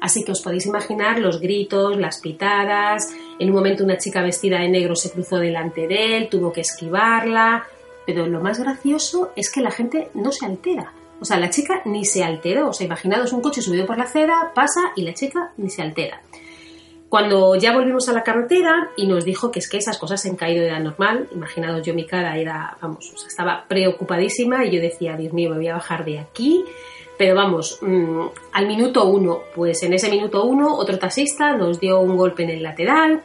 así 0.00 0.24
que 0.24 0.32
os 0.32 0.40
podéis 0.40 0.66
imaginar 0.66 1.18
los 1.18 1.40
gritos, 1.40 1.96
las 1.96 2.20
pitadas, 2.20 3.12
en 3.38 3.48
un 3.48 3.56
momento 3.56 3.84
una 3.84 3.98
chica 3.98 4.22
vestida 4.22 4.60
de 4.60 4.68
negro 4.68 4.94
se 4.94 5.10
cruzó 5.10 5.38
delante 5.38 5.88
de 5.88 6.16
él, 6.16 6.28
tuvo 6.28 6.52
que 6.52 6.62
esquivarla, 6.62 7.66
pero 8.06 8.26
lo 8.26 8.40
más 8.40 8.60
gracioso 8.60 9.32
es 9.36 9.50
que 9.50 9.60
la 9.60 9.70
gente 9.70 10.10
no 10.14 10.32
se 10.32 10.46
altera. 10.46 10.92
O 11.20 11.24
sea, 11.24 11.38
la 11.38 11.50
chica 11.50 11.82
ni 11.84 12.04
se 12.04 12.24
alteró. 12.24 12.68
O 12.68 12.72
sea, 12.72 12.86
imaginaos 12.86 13.32
un 13.32 13.40
coche 13.40 13.62
subido 13.62 13.86
por 13.86 13.98
la 13.98 14.04
acera, 14.04 14.52
pasa 14.54 14.92
y 14.96 15.02
la 15.02 15.14
chica 15.14 15.52
ni 15.56 15.70
se 15.70 15.82
altera. 15.82 16.20
Cuando 17.08 17.54
ya 17.54 17.72
volvimos 17.72 18.08
a 18.08 18.12
la 18.12 18.24
carretera 18.24 18.90
y 18.96 19.06
nos 19.06 19.24
dijo 19.24 19.52
que 19.52 19.60
es 19.60 19.68
que 19.68 19.76
esas 19.76 19.96
cosas 19.96 20.24
en 20.26 20.34
caído 20.34 20.64
era 20.64 20.80
normal, 20.80 21.28
imaginados 21.32 21.86
yo 21.86 21.94
mi 21.94 22.04
cara 22.04 22.36
era, 22.36 22.76
vamos, 22.80 23.14
estaba 23.26 23.64
preocupadísima 23.68 24.64
y 24.64 24.72
yo 24.72 24.80
decía, 24.80 25.16
Dios 25.16 25.32
mío, 25.32 25.50
me 25.50 25.56
voy 25.56 25.68
a 25.68 25.74
bajar 25.74 26.04
de 26.04 26.18
aquí. 26.18 26.64
Pero 27.16 27.34
vamos, 27.34 27.78
mm, 27.80 28.26
al 28.52 28.66
minuto 28.66 29.06
uno, 29.06 29.40
pues 29.54 29.82
en 29.82 29.94
ese 29.94 30.10
minuto 30.10 30.44
uno 30.44 30.76
otro 30.76 30.98
taxista 30.98 31.56
nos 31.56 31.80
dio 31.80 32.00
un 32.00 32.16
golpe 32.16 32.42
en 32.42 32.50
el 32.50 32.62
lateral, 32.62 33.22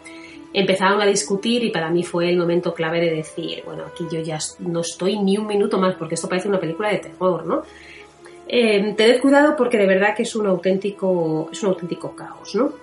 empezaron 0.53 1.01
a 1.01 1.05
discutir 1.05 1.63
y 1.63 1.70
para 1.70 1.89
mí 1.89 2.03
fue 2.03 2.29
el 2.29 2.38
momento 2.38 2.74
clave 2.74 3.00
de 3.00 3.12
decir, 3.12 3.63
bueno, 3.65 3.84
aquí 3.86 4.05
yo 4.12 4.20
ya 4.22 4.38
no 4.60 4.81
estoy 4.81 5.17
ni 5.20 5.38
un 5.38 5.48
minuto 5.48 5.77
más 5.77 5.96
porque 5.96 6.15
esto 6.15 6.27
parece 6.27 6.50
una 6.50 6.60
película 6.60 6.89
de 6.89 6.98
terror, 6.98 7.46
¿no? 7.46 7.63
Eh, 8.48 8.93
tened 8.98 9.22
cuidado 9.22 9.55
porque 9.55 9.77
de 9.77 9.88
verdad 9.88 10.13
que 10.15 10.24
es 10.24 10.36
un 10.36 10.46
auténtico, 10.46 11.50
es 11.51 11.63
un 11.63 11.70
auténtico 11.70 12.15
caos, 12.15 12.53
¿no? 12.55 12.74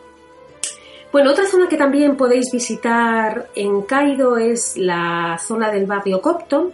Bueno, 1.12 1.30
otra 1.30 1.46
zona 1.46 1.68
que 1.68 1.76
también 1.76 2.16
podéis 2.16 2.50
visitar 2.52 3.48
en 3.54 3.82
Cairo 3.82 4.36
es 4.36 4.76
la 4.76 5.38
zona 5.38 5.70
del 5.70 5.86
barrio 5.86 6.20
copto, 6.20 6.72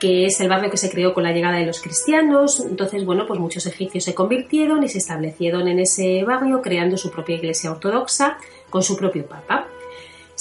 que 0.00 0.26
es 0.26 0.40
el 0.40 0.48
barrio 0.48 0.68
que 0.68 0.76
se 0.76 0.90
creó 0.90 1.14
con 1.14 1.22
la 1.22 1.32
llegada 1.32 1.58
de 1.58 1.66
los 1.66 1.80
cristianos. 1.80 2.58
Entonces, 2.58 3.04
bueno, 3.04 3.24
pues 3.24 3.38
muchos 3.38 3.64
egipcios 3.66 4.02
se 4.02 4.14
convirtieron 4.14 4.82
y 4.82 4.88
se 4.88 4.98
establecieron 4.98 5.68
en 5.68 5.78
ese 5.78 6.24
barrio 6.24 6.60
creando 6.60 6.96
su 6.96 7.10
propia 7.12 7.36
iglesia 7.36 7.70
ortodoxa 7.70 8.36
con 8.68 8.82
su 8.82 8.96
propio 8.96 9.26
papa. 9.26 9.68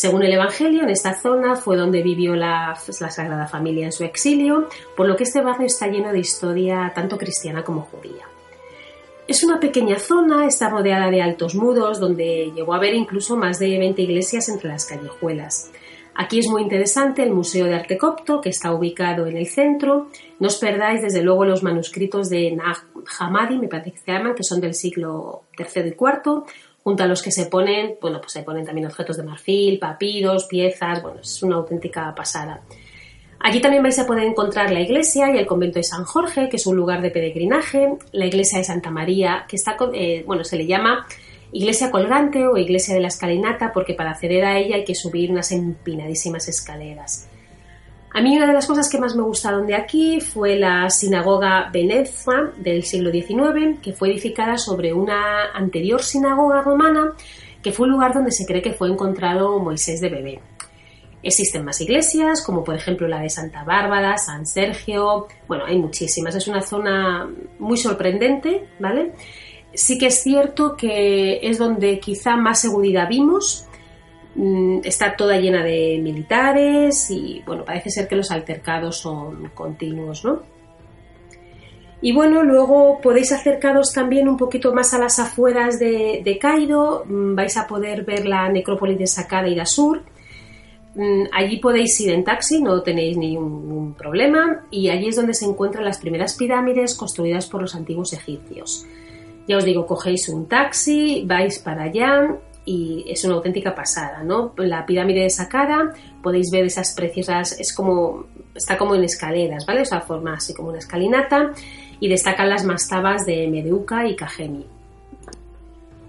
Según 0.02 0.24
el 0.24 0.34
Evangelio, 0.34 0.82
en 0.82 0.90
esta 0.90 1.14
zona 1.14 1.56
fue 1.56 1.78
donde 1.78 2.02
vivió 2.02 2.36
la, 2.36 2.74
Sagrada 2.76 3.46
Familia 3.46 3.86
en 3.86 3.92
su 3.92 4.04
exilio, 4.04 4.68
por 4.98 5.08
lo 5.08 5.16
que 5.16 5.26
este 5.26 5.42
barrio 5.42 5.68
está 5.68 5.86
lleno 5.86 6.12
de 6.12 6.18
historia 6.18 6.92
tanto 6.96 7.20
cristiana 7.20 7.64
como 7.64 7.82
judía. 7.82 8.28
Es 9.28 9.44
una 9.44 9.60
pequeña 9.60 10.00
zona, 10.00 10.48
está 10.48 10.70
rodeada 10.70 11.12
de 11.12 11.22
altos 11.22 11.54
muros, 11.54 12.00
donde 12.00 12.52
llegó 12.56 12.74
a 12.74 12.78
haber 12.78 12.96
incluso 12.96 13.38
más 13.38 13.60
de 13.60 13.78
20 13.78 14.02
iglesias 14.02 14.50
entre 14.50 14.70
las 14.70 14.86
callejuelas. 14.86 15.70
Aquí 16.16 16.40
es 16.40 16.48
muy 16.48 16.64
interesante 16.64 17.22
el 17.22 17.32
Museo 17.32 17.68
de 17.68 17.76
Arte 17.76 18.00
Copto, 18.00 18.42
que 18.42 18.50
está 18.50 18.74
ubicado 18.74 19.28
en 19.28 19.38
el 19.38 19.46
centro. 19.46 20.08
No 20.40 20.48
os 20.48 20.58
perdáis, 20.58 21.04
desde 21.04 21.22
luego, 21.22 21.46
los 21.46 21.62
manuscritos 21.62 22.28
de 22.28 22.52
Nag 22.56 22.88
Hammadi, 23.20 23.60
me 23.60 23.68
parece 23.68 23.92
que 23.92 24.34
que 24.36 24.44
son 24.44 24.62
del 24.62 24.74
siglo 24.74 25.44
III 25.60 25.84
y 25.84 25.88
IV, 25.90 26.44
junto 26.84 27.04
a 27.04 27.08
los 27.08 27.22
que 27.22 27.32
se 27.32 27.46
ponen, 27.46 27.96
bueno, 28.02 28.20
pues 28.20 28.34
se 28.34 28.44
ponen 28.44 28.66
también 28.66 28.88
objetos 28.88 29.18
de 29.18 29.24
marfil, 29.24 29.80
papiros, 29.80 30.46
piezas, 30.46 31.02
bueno, 31.02 31.22
es 31.22 31.44
una 31.44 31.58
auténtica 31.58 32.14
pasada. 32.16 32.62
Allí 33.44 33.60
también 33.60 33.82
vais 33.82 33.98
a 33.98 34.06
poder 34.06 34.24
encontrar 34.26 34.72
la 34.72 34.82
iglesia 34.82 35.34
y 35.34 35.38
el 35.38 35.48
convento 35.48 35.80
de 35.80 35.84
San 35.84 36.06
Jorge, 36.06 36.48
que 36.48 36.58
es 36.58 36.68
un 36.68 36.76
lugar 36.76 37.02
de 37.02 37.10
peregrinaje, 37.10 37.98
la 38.12 38.28
iglesia 38.28 38.60
de 38.60 38.64
Santa 38.64 38.92
María, 38.92 39.46
que 39.48 39.56
está, 39.56 39.78
eh, 39.94 40.24
bueno, 40.28 40.44
se 40.44 40.58
le 40.58 40.68
llama 40.68 41.08
iglesia 41.52 41.90
colgante 41.90 42.48
o 42.48 42.58
iglesia 42.58 42.94
de 42.94 43.02
la 43.02 43.08
escalinata, 43.08 43.72
porque 43.74 43.96
para 43.96 44.12
acceder 44.12 44.46
a 44.46 44.60
ella 44.60 44.76
hay 44.76 44.84
que 44.84 44.96
subir 44.96 45.32
unas 45.32 45.52
empinadísimas 45.52 46.48
escaleras. 46.48 47.31
A 48.14 48.22
mí 48.22 48.36
una 48.36 48.46
de 48.46 48.54
las 48.54 48.68
cosas 48.68 48.90
que 48.90 49.00
más 49.00 49.16
me 49.16 49.24
gustaron 49.24 49.66
de 49.66 49.74
aquí 49.74 50.20
fue 50.20 50.58
la 50.58 50.90
sinagoga 50.90 51.70
Benezza 51.72 52.52
del 52.58 52.84
siglo 52.84 53.10
XIX, 53.10 53.80
que 53.82 53.94
fue 53.94 54.10
edificada 54.10 54.58
sobre 54.58 54.94
una 54.94 55.52
anterior 55.54 56.04
sinagoga 56.04 56.62
romana, 56.62 57.14
que 57.64 57.72
fue 57.72 57.86
un 57.86 57.94
lugar 57.94 58.14
donde 58.14 58.32
se 58.32 58.46
cree 58.46 58.62
que 58.62 58.74
fue 58.74 58.90
encontrado 58.90 59.60
Moisés 59.60 60.02
de 60.02 60.10
bebé. 60.10 60.40
Existen 61.24 61.64
más 61.64 61.80
iglesias, 61.80 62.44
como 62.44 62.66
por 62.66 62.76
ejemplo 62.76 63.08
la 63.08 63.22
de 63.22 63.30
Santa 63.30 63.64
Bárbara, 63.64 64.18
San 64.18 64.46
Sergio, 64.46 65.28
bueno, 65.48 65.64
hay 65.66 65.78
muchísimas, 65.80 66.36
es 66.36 66.48
una 66.50 66.62
zona 66.62 67.30
muy 67.60 67.78
sorprendente, 67.78 68.68
¿vale? 68.80 69.14
Sí 69.74 69.98
que 69.98 70.08
es 70.08 70.22
cierto 70.22 70.76
que 70.76 71.40
es 71.48 71.58
donde 71.60 72.00
quizá 72.00 72.36
más 72.36 72.60
seguridad 72.60 73.08
vimos, 73.08 73.68
está 74.84 75.16
toda 75.16 75.38
llena 75.38 75.64
de 75.64 76.00
militares 76.02 77.10
y 77.12 77.42
bueno, 77.46 77.66
parece 77.66 77.90
ser 77.90 78.08
que 78.08 78.16
los 78.16 78.32
altercados 78.32 78.98
son 78.98 79.52
continuos, 79.54 80.24
¿no? 80.24 80.42
Y 82.04 82.14
bueno, 82.14 82.42
luego 82.42 83.00
podéis 83.00 83.32
acercaros 83.32 83.94
también 83.94 84.28
un 84.28 84.38
poquito 84.38 84.74
más 84.74 84.94
a 84.94 84.98
las 84.98 85.20
afueras 85.20 85.78
de, 85.78 86.22
de 86.24 86.40
Cairo, 86.40 87.04
mm, 87.06 87.36
vais 87.36 87.56
a 87.58 87.68
poder 87.68 88.04
ver 88.04 88.26
la 88.26 88.50
necrópolis 88.50 88.98
de 88.98 89.06
Sakada 89.06 89.48
y 89.48 89.66
Sur 89.66 90.02
Mm, 90.94 91.28
allí 91.32 91.58
podéis 91.58 92.00
ir 92.02 92.12
en 92.12 92.24
taxi, 92.24 92.62
no 92.62 92.82
tenéis 92.82 93.16
ningún 93.16 93.94
problema, 93.94 94.66
y 94.70 94.90
allí 94.90 95.08
es 95.08 95.16
donde 95.16 95.34
se 95.34 95.46
encuentran 95.46 95.86
las 95.86 96.00
primeras 96.00 96.36
pirámides 96.36 96.96
construidas 96.96 97.48
por 97.48 97.62
los 97.62 97.76
antiguos 97.76 98.12
egipcios. 98.14 98.86
Ya 99.48 99.58
os 99.58 99.64
digo, 99.66 99.86
cogéis 99.86 100.28
un 100.30 100.48
taxi, 100.48 101.24
vais 101.26 101.60
para 101.60 101.84
allá 101.84 102.38
y 102.66 103.06
es 103.08 103.24
una 103.26 103.36
auténtica 103.36 103.74
pasada, 103.74 104.24
¿no? 104.24 104.54
La 104.58 104.86
pirámide 104.86 105.22
de 105.22 105.30
Saqqara, 105.30 105.94
podéis 106.22 106.52
ver 106.52 106.66
esas 106.66 106.94
preciosas, 106.94 107.60
es 107.60 107.74
como, 107.74 108.26
está 108.54 108.78
como 108.78 108.96
en 108.96 109.04
escaleras, 109.04 109.66
¿vale? 109.66 109.82
O 109.82 109.86
sea, 109.86 110.02
forma 110.02 110.36
así 110.36 110.54
como 110.54 110.70
una 110.70 110.78
escalinata 110.78 111.54
y 112.00 112.08
destacan 112.08 112.50
las 112.50 112.64
mastabas 112.64 113.26
de 113.26 113.48
Medeuca 113.48 114.08
y 114.08 114.16
Cajemi. 114.16 114.66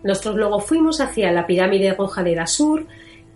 Nosotros 0.03 0.37
luego 0.37 0.61
fuimos 0.61 1.01
hacia 1.01 1.33
la 1.33 1.47
pirámide 1.47 1.95
roja 1.95 2.23
de 2.23 2.35
Dasur, 2.35 2.87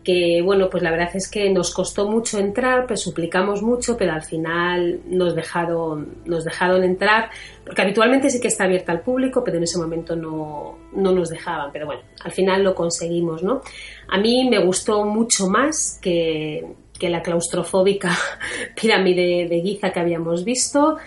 que 0.06 0.40
bueno, 0.40 0.70
pues 0.70 0.84
la 0.84 0.92
verdad 0.92 1.10
es 1.14 1.28
que 1.28 1.50
nos 1.50 1.74
costó 1.74 2.08
mucho 2.08 2.38
entrar, 2.38 2.86
pues 2.86 3.00
suplicamos 3.00 3.60
mucho, 3.60 3.96
pero 3.96 4.12
al 4.12 4.22
final 4.22 5.00
nos 5.08 5.34
dejaron, 5.34 6.18
nos 6.24 6.44
dejaron 6.44 6.84
entrar, 6.84 7.28
porque 7.64 7.82
habitualmente 7.82 8.30
sí 8.30 8.40
que 8.40 8.46
está 8.46 8.64
abierta 8.64 8.92
al 8.92 9.00
público, 9.00 9.42
pero 9.42 9.56
en 9.56 9.64
ese 9.64 9.78
momento 9.78 10.14
no, 10.14 10.78
no 10.92 11.10
nos 11.10 11.28
dejaban, 11.28 11.72
pero 11.72 11.86
bueno, 11.86 12.02
al 12.22 12.30
final 12.30 12.62
lo 12.62 12.72
conseguimos, 12.72 13.42
¿no? 13.42 13.62
A 14.06 14.16
mí 14.18 14.48
me 14.48 14.64
gustó 14.64 15.04
mucho 15.04 15.48
más 15.48 15.98
que, 16.00 16.64
que 16.96 17.08
la 17.10 17.20
claustrofóbica 17.20 18.16
pirámide 18.80 19.48
de 19.48 19.60
Giza 19.60 19.90
que 19.90 19.98
habíamos 19.98 20.44
visto. 20.44 20.98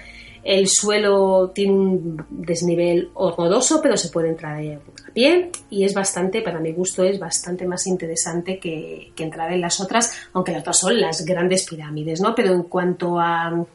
El 0.43 0.67
suelo 0.67 1.51
tiene 1.53 1.73
un 1.73 2.25
desnivel 2.29 3.09
horroroso, 3.13 3.81
pero 3.81 3.97
se 3.97 4.09
puede 4.09 4.29
entrar 4.29 4.61
a 4.61 5.11
pie 5.13 5.51
y 5.69 5.83
es 5.83 5.93
bastante, 5.93 6.41
para 6.41 6.59
mi 6.59 6.71
gusto, 6.71 7.03
es 7.03 7.19
bastante 7.19 7.65
más 7.65 7.87
interesante 7.87 8.59
que, 8.59 9.11
entrar 9.17 9.51
en 9.51 9.61
las 9.61 9.81
otras, 9.81 10.13
aunque 10.33 10.53
las 10.53 10.61
otras 10.61 10.79
son 10.79 10.99
las 10.99 11.25
grandes 11.25 11.67
pirámides, 11.67 12.21
¿no? 12.21 12.33
Pero 12.33 12.53
en 12.53 12.63
cuanto 12.63 13.19
a 13.19 13.65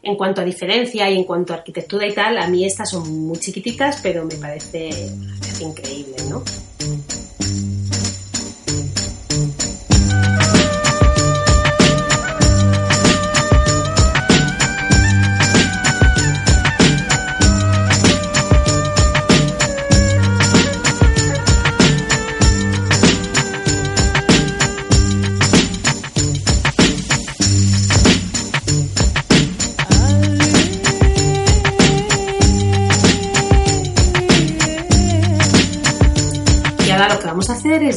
en 0.00 0.16
cuanto 0.16 0.40
a 0.40 0.44
diferencia 0.44 1.10
y 1.10 1.16
en 1.16 1.24
cuanto 1.24 1.52
a 1.52 1.56
arquitectura 1.56 2.06
y 2.06 2.14
tal, 2.14 2.38
a 2.38 2.48
mí 2.48 2.64
estas 2.64 2.90
son 2.90 3.26
muy 3.26 3.38
chiquititas, 3.38 3.98
pero 4.00 4.24
me 4.24 4.36
parece, 4.36 4.90
me 5.18 5.36
parece 5.38 5.64
increíble, 5.64 6.16
¿no? 6.30 6.42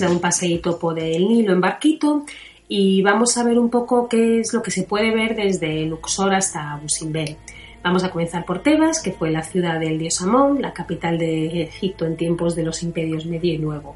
Un 0.10 0.20
paseíto 0.20 0.80
por 0.80 1.00
el 1.00 1.28
Nilo 1.28 1.54
en 1.54 1.62
barquito 1.62 2.26
y 2.68 3.02
vamos 3.02 3.38
a 3.38 3.44
ver 3.44 3.60
un 3.60 3.70
poco 3.70 4.08
qué 4.08 4.40
es 4.40 4.54
lo 4.54 4.64
que 4.64 4.72
se 4.72 4.84
puede 4.84 5.14
ver 5.14 5.36
desde 5.36 5.86
Luxor 5.86 6.34
hasta 6.34 6.80
Busimbel. 6.82 7.36
Vamos 7.84 8.04
a 8.04 8.12
comenzar 8.12 8.46
por 8.46 8.64
Tebas, 8.64 9.02
que 9.02 9.12
fue 9.12 9.32
la 9.32 9.44
ciudad 9.44 9.80
del 9.80 9.98
dios 9.98 10.22
Amón, 10.22 10.62
la 10.62 10.72
capital 10.72 11.18
de 11.18 11.64
Egipto 11.64 12.06
en 12.06 12.16
tiempos 12.16 12.56
de 12.56 12.64
los 12.64 12.82
imperios 12.84 13.26
medio 13.26 13.54
y 13.54 13.58
nuevo. 13.58 13.96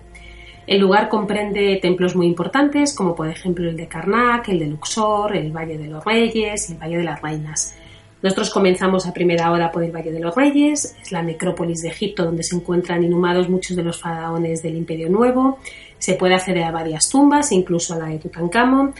El 0.67 0.81
lugar 0.81 1.09
comprende 1.09 1.77
templos 1.81 2.15
muy 2.15 2.25
importantes, 2.25 2.95
como 2.95 3.15
por 3.15 3.29
ejemplo 3.29 3.69
el 3.69 3.77
de 3.77 3.87
Karnak, 3.87 4.49
el 4.49 4.59
de 4.59 4.67
Luxor, 4.67 5.35
el 5.35 5.51
Valle 5.51 5.77
de 5.77 5.87
los 5.87 6.03
Reyes 6.03 6.69
y 6.69 6.73
el 6.73 6.79
Valle 6.79 6.97
de 6.97 7.03
las 7.03 7.21
Reinas. 7.21 7.77
Nosotros 8.25 8.49
comenzamos 8.49 9.05
a 9.05 9.13
primera 9.13 9.51
hora 9.51 9.71
por 9.71 9.83
el 9.83 9.91
Valle 9.91 10.11
de 10.11 10.19
los 10.19 10.33
Reyes, 10.35 10.97
es 10.99 11.11
la 11.11 11.21
necrópolis 11.21 11.83
de 11.83 11.89
Egipto 11.89 12.25
donde 12.25 12.41
se 12.41 12.55
encuentran 12.55 13.03
inhumados 13.03 13.49
muchos 13.49 13.77
de 13.77 13.83
los 13.83 14.01
faraones 14.01 14.63
del 14.63 14.75
Imperio 14.77 15.11
Nuevo. 15.11 15.59
Se 15.99 16.15
puede 16.15 16.33
acceder 16.33 16.63
a 16.63 16.71
varias 16.71 17.07
tumbas, 17.07 17.51
incluso 17.51 17.93
a 17.93 17.99
la 17.99 18.07
de 18.07 18.17
Tutankamón, 18.17 18.95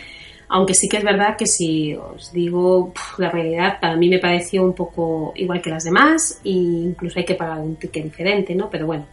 aunque 0.48 0.75
sí 0.75 0.88
que 0.88 0.98
es 0.98 1.03
verdad 1.03 1.36
que 1.36 1.48
si 1.48 1.96
os 1.96 2.32
digo 2.34 2.94
la 3.17 3.32
realidad, 3.32 3.79
para 3.82 3.96
mí 3.96 4.10
me 4.10 4.20
pareció 4.20 4.63
un 4.63 4.74
poco 4.75 5.34
igual 5.36 5.60
que 5.60 5.72
las 5.72 5.86
demás 5.86 6.39
e 6.46 6.51
incluso 6.51 7.17
hay 7.17 7.25
que 7.25 7.34
pagar 7.34 7.58
un 7.62 7.77
ticket 7.77 8.03
diferente, 8.03 8.53
¿no? 8.53 8.70
Pero 8.70 8.86
bueno, 8.86 9.08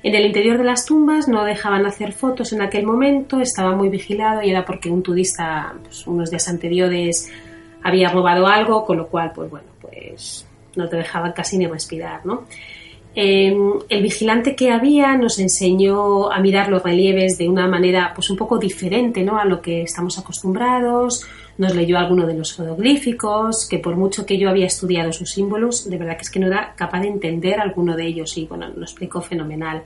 en 0.00 0.14
el 0.14 0.26
interior 0.26 0.58
de 0.58 0.64
las 0.64 0.86
tumbas 0.86 1.26
no 1.26 1.42
dejaban 1.42 1.86
hacer 1.86 2.12
fotos 2.12 2.52
en 2.52 2.62
aquel 2.62 2.86
momento, 2.86 3.40
estaba 3.40 3.74
muy 3.74 3.88
vigilado 3.88 4.42
y 4.44 4.50
era 4.50 4.64
porque 4.64 4.90
un 4.90 5.02
turista 5.02 5.74
pues, 5.82 6.06
unos 6.06 6.30
días 6.30 6.46
anteriores 6.46 7.32
había 7.82 8.08
robado 8.08 8.46
algo, 8.46 8.84
con 8.84 8.96
lo 8.96 9.06
cual, 9.08 9.32
pues 9.34 9.50
bueno, 9.50 9.68
pues 9.80 10.46
no 10.74 10.88
te 10.88 10.96
dejaban 10.96 11.32
casi 11.32 11.58
ni 11.58 11.66
respirar, 11.66 12.24
¿no? 12.26 12.44
Em, 13.18 13.72
el 13.88 14.02
vigilante 14.02 14.54
que 14.54 14.70
había 14.70 15.16
nos 15.16 15.38
enseñó 15.38 16.30
a 16.30 16.38
mirar 16.38 16.68
los 16.68 16.82
relieves 16.82 17.38
de 17.38 17.48
una 17.48 17.66
manera 17.66 18.12
pues 18.14 18.28
un 18.28 18.36
poco 18.36 18.58
diferente 18.58 19.22
¿no? 19.22 19.38
a 19.38 19.46
lo 19.46 19.62
que 19.62 19.80
estamos 19.80 20.18
acostumbrados, 20.18 21.24
nos 21.56 21.74
leyó 21.74 21.96
alguno 21.96 22.26
de 22.26 22.34
los 22.34 22.54
jeroglíficos, 22.54 23.66
que 23.66 23.78
por 23.78 23.96
mucho 23.96 24.26
que 24.26 24.36
yo 24.36 24.50
había 24.50 24.66
estudiado 24.66 25.14
sus 25.14 25.30
símbolos, 25.30 25.88
de 25.88 25.96
verdad 25.96 26.18
que 26.18 26.24
es 26.24 26.30
que 26.30 26.40
no 26.40 26.48
era 26.48 26.74
capaz 26.76 27.00
de 27.00 27.08
entender 27.08 27.58
alguno 27.58 27.96
de 27.96 28.06
ellos 28.06 28.36
y 28.36 28.44
bueno, 28.44 28.68
lo 28.76 28.82
explicó 28.82 29.22
fenomenal. 29.22 29.84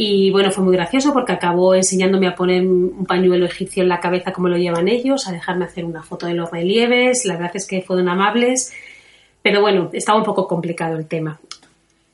Y 0.00 0.30
bueno, 0.30 0.52
fue 0.52 0.62
muy 0.62 0.76
gracioso 0.76 1.12
porque 1.12 1.32
acabó 1.32 1.74
enseñándome 1.74 2.28
a 2.28 2.36
poner 2.36 2.64
un 2.64 3.04
pañuelo 3.04 3.46
egipcio 3.46 3.82
en 3.82 3.88
la 3.88 3.98
cabeza 3.98 4.32
como 4.32 4.48
lo 4.48 4.56
llevan 4.56 4.86
ellos, 4.86 5.26
a 5.26 5.32
dejarme 5.32 5.64
hacer 5.64 5.84
una 5.84 6.04
foto 6.04 6.26
de 6.28 6.34
los 6.34 6.52
relieves. 6.52 7.24
La 7.24 7.34
verdad 7.34 7.50
es 7.54 7.66
que 7.66 7.82
fueron 7.82 8.08
amables, 8.08 8.72
pero 9.42 9.60
bueno, 9.60 9.90
estaba 9.92 10.16
un 10.16 10.24
poco 10.24 10.46
complicado 10.46 10.96
el 10.96 11.06
tema. 11.08 11.40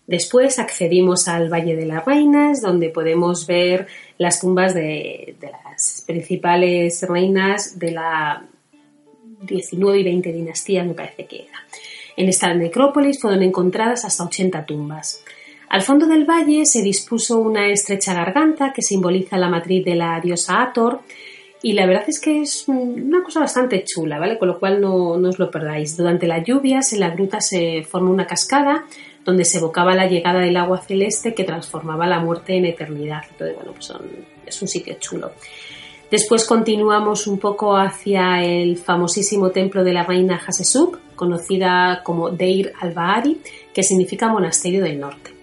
Después 0.07 0.59
accedimos 0.59 1.29
al 1.29 1.53
Valle 1.53 1.77
de 1.77 1.85
las 1.85 2.07
Reinas, 2.07 2.63
donde 2.63 2.89
podemos 2.89 3.47
ver 3.47 3.87
las 4.17 4.41
tumbas 4.41 4.73
de, 4.73 5.37
las 5.43 6.05
principales 6.07 7.05
reinas 7.07 7.79
de 7.79 7.91
la 7.91 8.47
19 9.43 9.99
y 9.99 10.05
20 10.05 10.33
dinastías, 10.33 10.87
me 10.87 10.95
parece 10.95 11.27
que 11.27 11.49
era. 11.49 11.67
En 12.17 12.31
esta 12.31 12.55
necrópolis 12.55 13.21
fueron 13.21 13.43
encontradas 13.43 14.07
hasta 14.07 14.25
80 14.25 14.65
tumbas. 14.65 15.23
Al 15.69 15.83
fondo 15.83 16.07
del 16.07 16.25
valle 16.25 16.67
se 16.67 16.83
dispuso 16.83 17.39
una 17.39 17.69
estrecha 17.69 18.15
garganta 18.15 18.73
que 18.73 18.83
simboliza 18.83 19.39
la 19.39 19.49
matriz 19.49 19.85
de 19.85 19.95
la 19.95 20.21
diosa 20.21 20.63
Ator 20.63 21.01
y 21.63 21.73
la 21.73 21.87
verdad 21.87 22.05
es 22.07 22.21
que 22.21 22.43
es 22.43 22.69
una 22.69 23.23
cosa 23.23 23.41
bastante 23.41 23.85
chula, 23.85 24.19
¿vale? 24.19 24.39
Con 24.39 24.49
lo 24.49 24.59
cual 24.59 24.83
no, 24.83 25.13
os 25.13 25.39
lo 25.39 25.51
perdáis. 25.51 25.97
Durante 25.97 26.27
las 26.27 26.45
lluvias 26.45 26.93
en 26.93 27.01
la 27.01 27.09
gruta 27.09 27.41
se 27.41 27.83
forma 27.85 28.11
una 28.11 28.27
cascada 28.27 28.85
donde 29.25 29.47
se 29.47 29.57
evocaba 29.57 29.95
la 29.95 30.07
llegada 30.07 30.41
del 30.41 30.59
agua 30.59 30.83
celeste 30.83 31.35
que 31.35 31.45
transformaba 31.45 32.07
la 32.07 32.21
muerte 32.21 32.55
en 32.55 32.67
eternidad. 32.67 33.23
Entonces, 33.31 33.57
bueno, 33.57 33.73
pues 33.73 33.91
es 34.45 34.61
un 34.61 34.69
sitio 34.69 34.95
chulo. 35.01 35.33
Después 36.11 36.45
continuamos 36.45 37.27
un 37.27 37.39
poco 37.39 37.77
hacia 37.77 38.45
el 38.45 38.77
famosísimo 38.77 39.51
templo 39.51 39.83
de 39.83 39.95
la 39.95 40.05
reina 40.05 40.37
Hatshepsut, 40.37 40.99
conocida 41.17 42.03
como 42.05 42.29
Deir 42.29 42.73
al-Bahari, 42.79 43.41
que 43.73 43.83
significa 43.83 44.29
monasterio 44.29 44.83
del 44.85 45.01
norte. 45.01 45.34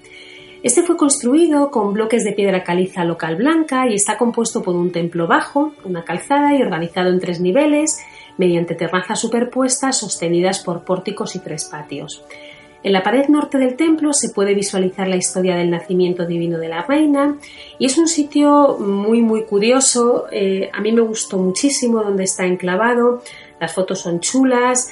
Este 0.63 0.83
fue 0.83 0.95
construido 0.95 1.71
con 1.71 1.93
bloques 1.93 2.23
de 2.23 2.33
piedra 2.33 2.63
caliza 2.63 3.03
local 3.03 3.35
blanca 3.35 3.89
y 3.89 3.95
está 3.95 4.17
compuesto 4.17 4.61
por 4.61 4.75
un 4.75 4.91
templo 4.91 5.25
bajo, 5.25 5.73
una 5.83 6.03
calzada 6.03 6.55
y 6.55 6.61
organizado 6.61 7.09
en 7.09 7.19
tres 7.19 7.41
niveles 7.41 7.99
mediante 8.37 8.75
terrazas 8.75 9.19
superpuestas 9.19 9.97
sostenidas 9.97 10.59
por 10.59 10.83
pórticos 10.83 11.35
y 11.35 11.39
tres 11.39 11.65
patios. 11.65 12.23
En 12.83 12.93
la 12.93 13.01
pared 13.03 13.27
norte 13.27 13.57
del 13.57 13.75
templo 13.75 14.13
se 14.13 14.29
puede 14.29 14.53
visualizar 14.53 15.07
la 15.07 15.15
historia 15.15 15.55
del 15.55 15.69
nacimiento 15.69 16.25
divino 16.25 16.57
de 16.59 16.69
la 16.69 16.83
reina 16.83 17.37
y 17.79 17.85
es 17.85 17.97
un 17.97 18.07
sitio 18.07 18.77
muy 18.79 19.21
muy 19.21 19.45
curioso. 19.45 20.25
Eh, 20.31 20.69
a 20.73 20.81
mí 20.81 20.91
me 20.91 21.01
gustó 21.01 21.37
muchísimo 21.37 22.03
donde 22.03 22.23
está 22.23 22.45
enclavado. 22.45 23.21
Las 23.59 23.73
fotos 23.73 23.99
son 23.99 24.19
chulas, 24.19 24.91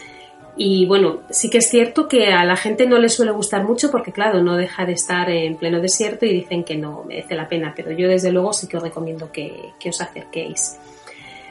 y 0.61 0.85
bueno, 0.87 1.21
sí 1.29 1.49
que 1.49 1.59
es 1.59 1.69
cierto 1.69 2.09
que 2.09 2.33
a 2.33 2.43
la 2.43 2.57
gente 2.57 2.85
no 2.85 2.97
le 2.97 3.07
suele 3.07 3.31
gustar 3.31 3.63
mucho 3.63 3.89
porque, 3.89 4.11
claro, 4.11 4.43
no 4.43 4.57
deja 4.57 4.85
de 4.85 4.91
estar 4.91 5.29
en 5.29 5.55
pleno 5.55 5.79
desierto 5.79 6.25
y 6.25 6.33
dicen 6.33 6.65
que 6.65 6.75
no 6.75 7.05
merece 7.07 7.35
la 7.35 7.47
pena, 7.47 7.71
pero 7.73 7.93
yo 7.93 8.09
desde 8.09 8.29
luego 8.33 8.51
sí 8.51 8.67
que 8.67 8.75
os 8.75 8.83
recomiendo 8.83 9.31
que, 9.31 9.71
os 9.87 10.01
acerquéis. 10.01 10.77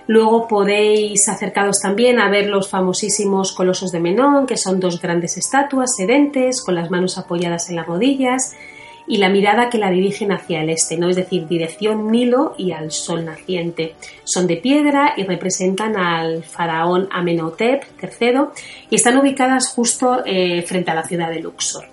Luego 0.09 0.47
podéis 0.47 1.27
acercaros 1.31 1.81
también 1.81 2.21
a 2.21 2.29
ver 2.29 2.49
los 2.51 2.69
famosísimos 2.69 3.53
colosos 3.53 3.93
de 3.93 4.01
Menón, 4.01 4.47
que 4.47 4.59
son 4.59 4.79
dos 4.79 5.01
grandes 5.01 5.39
estatuas 5.39 5.97
sedentes 5.97 6.63
con 6.63 6.75
las 6.75 6.91
manos 6.91 7.17
apoyadas 7.17 7.71
en 7.71 7.77
las 7.77 7.87
rodillas 7.87 8.55
y 9.09 9.17
la 9.17 9.31
mirada 9.31 9.71
que 9.71 9.79
la 9.79 9.91
dirigen 9.91 10.31
hacia 10.33 10.61
el 10.61 10.69
este, 10.69 10.99
¿no? 10.99 11.09
es 11.09 11.17
decir, 11.17 11.49
dirección 11.49 12.13
Nilo 12.13 12.55
y 12.59 12.73
al 12.73 12.93
sol 12.93 13.25
naciente. 13.25 13.95
Son 14.23 14.47
de 14.47 14.59
piedra 14.59 15.15
y 15.17 15.25
representan 15.25 15.97
al 15.97 16.45
faraón 16.45 17.09
Amenhotep 17.11 17.85
III 18.03 18.41
y 18.91 18.97
están 18.97 19.17
ubicadas 19.17 19.69
justo 19.69 20.23
eh, 20.27 20.63
frente 20.63 20.91
a 20.91 20.95
la 20.95 21.05
ciudad 21.05 21.31
de 21.31 21.41
Luxor. 21.41 21.87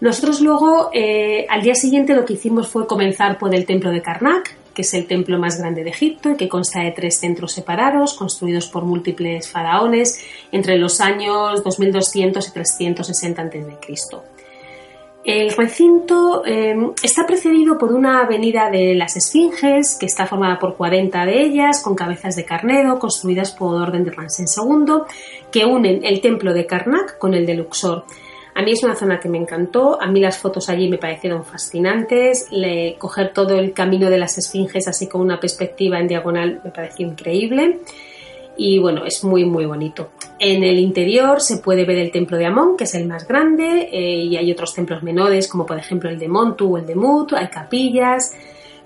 Nosotros 0.00 0.40
luego, 0.40 0.90
eh, 0.92 1.44
al 1.48 1.62
día 1.62 1.74
siguiente, 1.74 2.14
lo 2.14 2.24
que 2.24 2.34
hicimos 2.34 2.68
fue 2.68 2.86
comenzar 2.86 3.36
por 3.36 3.52
el 3.52 3.66
templo 3.66 3.90
de 3.90 4.00
Karnak, 4.00 4.56
que 4.72 4.82
es 4.82 4.94
el 4.94 5.08
templo 5.08 5.40
más 5.40 5.58
grande 5.58 5.82
de 5.82 5.90
Egipto 5.90 6.30
y 6.30 6.36
que 6.36 6.48
consta 6.48 6.82
de 6.82 6.92
tres 6.92 7.18
centros 7.18 7.50
separados, 7.50 8.14
construidos 8.14 8.68
por 8.68 8.84
múltiples 8.84 9.50
faraones 9.50 10.24
entre 10.52 10.78
los 10.78 11.00
años 11.00 11.64
2200 11.64 12.46
y 12.46 12.52
360 12.52 13.42
a.C. 13.42 14.37
El 15.28 15.50
recinto 15.50 16.42
em, 16.46 16.94
está 17.02 17.26
precedido 17.26 17.76
por 17.76 17.92
una 17.92 18.22
avenida 18.22 18.70
de 18.70 18.94
las 18.94 19.14
Esfinges, 19.14 19.98
que 20.00 20.06
está 20.06 20.24
formada 20.26 20.58
por 20.58 20.74
40 20.74 21.26
de 21.26 21.42
ellas, 21.42 21.82
con 21.82 21.94
cabezas 21.94 22.34
de 22.34 22.46
carnero, 22.46 22.98
construidas 22.98 23.52
por 23.52 23.74
orden 23.74 24.04
de 24.04 24.10
Ramsés 24.10 24.56
II, 24.56 25.02
que 25.52 25.66
unen 25.66 26.02
el 26.02 26.22
templo 26.22 26.54
de 26.54 26.64
Karnak 26.64 27.18
con 27.18 27.34
el 27.34 27.44
de 27.44 27.56
Luxor. 27.56 28.04
A 28.54 28.62
mí 28.62 28.72
es 28.72 28.82
una 28.82 28.96
zona 28.96 29.20
que 29.20 29.28
me 29.28 29.36
encantó, 29.36 30.00
a 30.00 30.06
mí 30.06 30.18
las 30.18 30.38
fotos 30.38 30.70
allí 30.70 30.88
me 30.88 30.96
parecieron 30.96 31.44
fascinantes, 31.44 32.48
coger 32.96 33.34
todo 33.34 33.58
el 33.58 33.74
camino 33.74 34.08
de 34.08 34.16
las 34.16 34.38
esfinges 34.38 34.88
así 34.88 35.08
con 35.08 35.20
una 35.20 35.38
perspectiva 35.38 36.00
en 36.00 36.08
diagonal 36.08 36.62
me 36.64 36.70
pareció 36.70 37.06
increíble 37.06 37.80
y 38.58 38.78
bueno, 38.80 39.06
es 39.06 39.24
muy 39.24 39.44
muy 39.44 39.64
bonito. 39.64 40.10
En 40.38 40.64
el 40.64 40.78
interior 40.78 41.40
se 41.40 41.58
puede 41.58 41.86
ver 41.86 41.98
el 41.98 42.10
templo 42.10 42.36
de 42.36 42.46
Amón, 42.46 42.76
que 42.76 42.84
es 42.84 42.94
el 42.94 43.06
más 43.06 43.26
grande, 43.26 43.88
eh, 43.90 44.24
y 44.24 44.36
hay 44.36 44.52
otros 44.52 44.74
templos 44.74 45.02
menores, 45.02 45.48
como 45.48 45.64
por 45.64 45.78
ejemplo 45.78 46.10
el 46.10 46.18
de 46.18 46.28
Montu 46.28 46.74
o 46.74 46.78
el 46.78 46.86
de 46.86 46.96
Mut, 46.96 47.32
hay 47.32 47.48
capillas, 47.48 48.34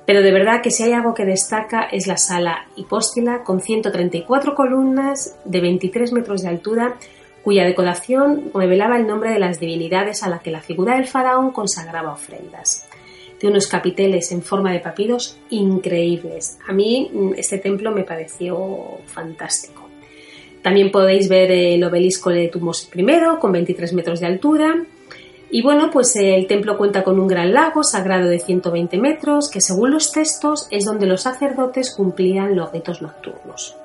pero 0.07 0.23
de 0.23 0.31
verdad 0.31 0.61
que 0.63 0.71
si 0.71 0.83
hay 0.83 0.93
algo 0.93 1.15
que 1.15 1.25
destaca 1.25 1.85
es 1.85 2.07
la 2.07 2.19
sala 2.19 2.67
hipóstila 2.77 3.43
con 3.43 3.61
134 3.61 4.55
columnas 4.55 5.37
de 5.45 5.61
23 5.61 6.13
metros 6.13 6.43
de 6.43 6.49
altura, 6.49 6.97
cuya 7.43 7.65
decoración 7.65 8.51
revelaba 8.55 8.99
el 8.99 9.07
nombre 9.07 9.31
de 9.31 9.39
las 9.39 9.59
divinidades 9.59 10.23
a 10.23 10.29
las 10.29 10.43
que 10.43 10.51
la 10.51 10.61
figura 10.61 10.97
del 10.97 11.07
faraón 11.07 11.51
consagraba 11.51 12.13
ofrendas 12.13 12.89
de 13.43 13.49
unos 13.49 13.67
capiteles 13.67 14.31
en 14.31 14.41
forma 14.41 14.73
de 14.73 14.79
papiros 14.79 15.37
increíbles. 15.51 16.59
A 16.67 16.73
mí 16.73 17.11
mm, 17.13 17.33
este 17.37 17.59
templo 17.59 17.91
me 17.91 18.05
pareció 18.05 19.01
fantástico. 19.07 19.89
También 20.63 20.93
podéis 20.93 21.29
ver 21.29 21.51
el 21.51 21.83
obelisco 21.83 22.31
de 22.31 22.47
Tumos 22.49 22.89
I 22.95 23.05
con 23.41 23.51
23 23.51 23.93
metros 23.95 24.21
de 24.21 24.27
altura. 24.27 24.85
Y 25.51 25.61
bueno, 25.61 25.91
pues 25.91 26.15
el 26.17 26.47
templo 26.47 26.79
cuenta 26.79 27.03
con 27.03 27.19
un 27.19 27.27
gran 27.27 27.53
lago 27.53 27.83
sagrado 27.83 28.29
de 28.29 28.39
120 28.39 28.97
metros 28.99 29.51
que 29.51 29.61
según 29.61 29.91
los 29.91 30.13
textos 30.13 30.69
es 30.71 30.85
donde 30.85 31.07
los 31.07 31.23
sacerdotes 31.23 31.93
cumplían 31.95 32.55
los 32.55 32.73
ritos 32.73 33.03
nocturnos. 33.03 33.77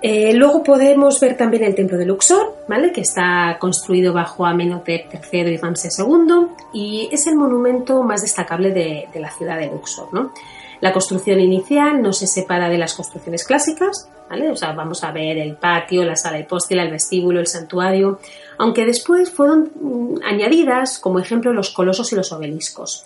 Eh, 0.00 0.32
luego 0.34 0.62
podemos 0.62 1.18
ver 1.18 1.36
también 1.36 1.64
el 1.64 1.74
templo 1.74 1.98
de 1.98 2.06
Luxor, 2.06 2.54
¿vale? 2.68 2.92
que 2.92 3.00
está 3.00 3.56
construido 3.58 4.12
bajo 4.12 4.46
Amenhotep 4.46 5.12
III 5.12 5.40
y 5.40 5.56
Ramsés 5.56 5.98
II 5.98 6.46
y 6.72 7.08
es 7.10 7.26
el 7.26 7.34
monumento 7.34 8.02
más 8.04 8.22
destacable 8.22 8.70
de, 8.72 9.08
la 9.14 9.30
ciudad 9.30 9.58
de 9.58 9.66
Luxor. 9.66 10.08
¿no? 10.12 10.32
La 10.80 10.92
construcción 10.92 11.40
inicial 11.40 12.00
no 12.00 12.12
se 12.12 12.28
separa 12.28 12.68
de 12.68 12.78
las 12.78 12.94
construcciones 12.94 13.44
clásicas, 13.44 14.08
¿vale? 14.30 14.48
o 14.50 14.56
sea, 14.56 14.72
vamos 14.72 15.02
a 15.02 15.10
ver 15.10 15.36
el 15.36 15.56
patio, 15.56 16.04
la 16.04 16.14
sala 16.14 16.38
hipóstila, 16.38 16.84
el 16.84 16.92
vestíbulo, 16.92 17.40
el 17.40 17.48
santuario, 17.48 18.20
aunque 18.56 18.86
después 18.86 19.30
fueron 19.30 19.72
mm, 19.74 20.22
añadidas 20.24 21.00
como 21.00 21.18
ejemplo 21.18 21.52
los 21.52 21.70
colosos 21.70 22.12
y 22.12 22.14
los 22.14 22.30
obeliscos. 22.30 23.04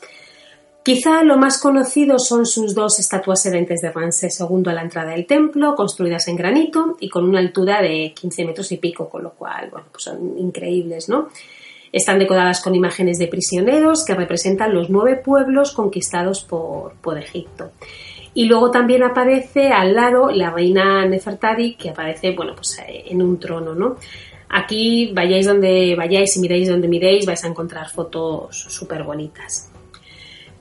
Quizá 0.82 1.22
lo 1.22 1.38
más 1.38 1.60
conocido 1.60 2.18
son 2.18 2.44
sus 2.44 2.74
dos 2.74 2.98
estatuas 2.98 3.40
sedentes 3.40 3.80
de 3.80 3.92
Ramsés 3.92 4.40
II 4.40 4.64
a 4.66 4.72
la 4.72 4.82
entrada 4.82 5.12
del 5.12 5.26
templo, 5.26 5.76
construidas 5.76 6.26
en 6.26 6.34
granito 6.34 6.96
y 6.98 7.08
con 7.08 7.24
una 7.24 7.38
altura 7.38 7.80
de 7.80 8.12
15 8.12 8.44
metros 8.46 8.72
y 8.72 8.78
pico, 8.78 9.08
con 9.08 9.22
lo 9.22 9.30
cual, 9.30 9.70
bueno, 9.70 9.86
pues 9.92 10.02
son 10.02 10.36
increíbles, 10.38 11.08
¿no? 11.08 11.28
Están 11.92 12.18
decoradas 12.18 12.60
con 12.60 12.74
imágenes 12.74 13.18
de 13.18 13.28
prisioneros 13.28 14.04
que 14.04 14.14
representan 14.14 14.74
los 14.74 14.90
nueve 14.90 15.20
pueblos 15.24 15.70
conquistados 15.70 16.42
por, 16.42 17.16
Egipto. 17.16 17.70
Y 18.34 18.46
luego 18.46 18.72
también 18.72 19.04
aparece 19.04 19.68
al 19.68 19.94
lado 19.94 20.30
la 20.30 20.50
reina 20.50 21.06
Nefertari, 21.06 21.76
que 21.76 21.90
aparece, 21.90 22.34
bueno, 22.34 22.56
pues 22.56 22.80
en 22.88 23.22
un 23.22 23.38
trono, 23.38 23.74
¿no? 23.74 23.98
Aquí 24.48 25.12
vayáis 25.14 25.46
donde 25.46 25.94
vayáis 25.96 26.36
y 26.36 26.40
miréis 26.40 26.68
donde 26.68 26.88
miréis, 26.88 27.24
vais 27.24 27.44
a 27.44 27.48
encontrar 27.48 27.88
fotos 27.88 28.56
súper 28.68 29.04
bonitas. 29.04 29.71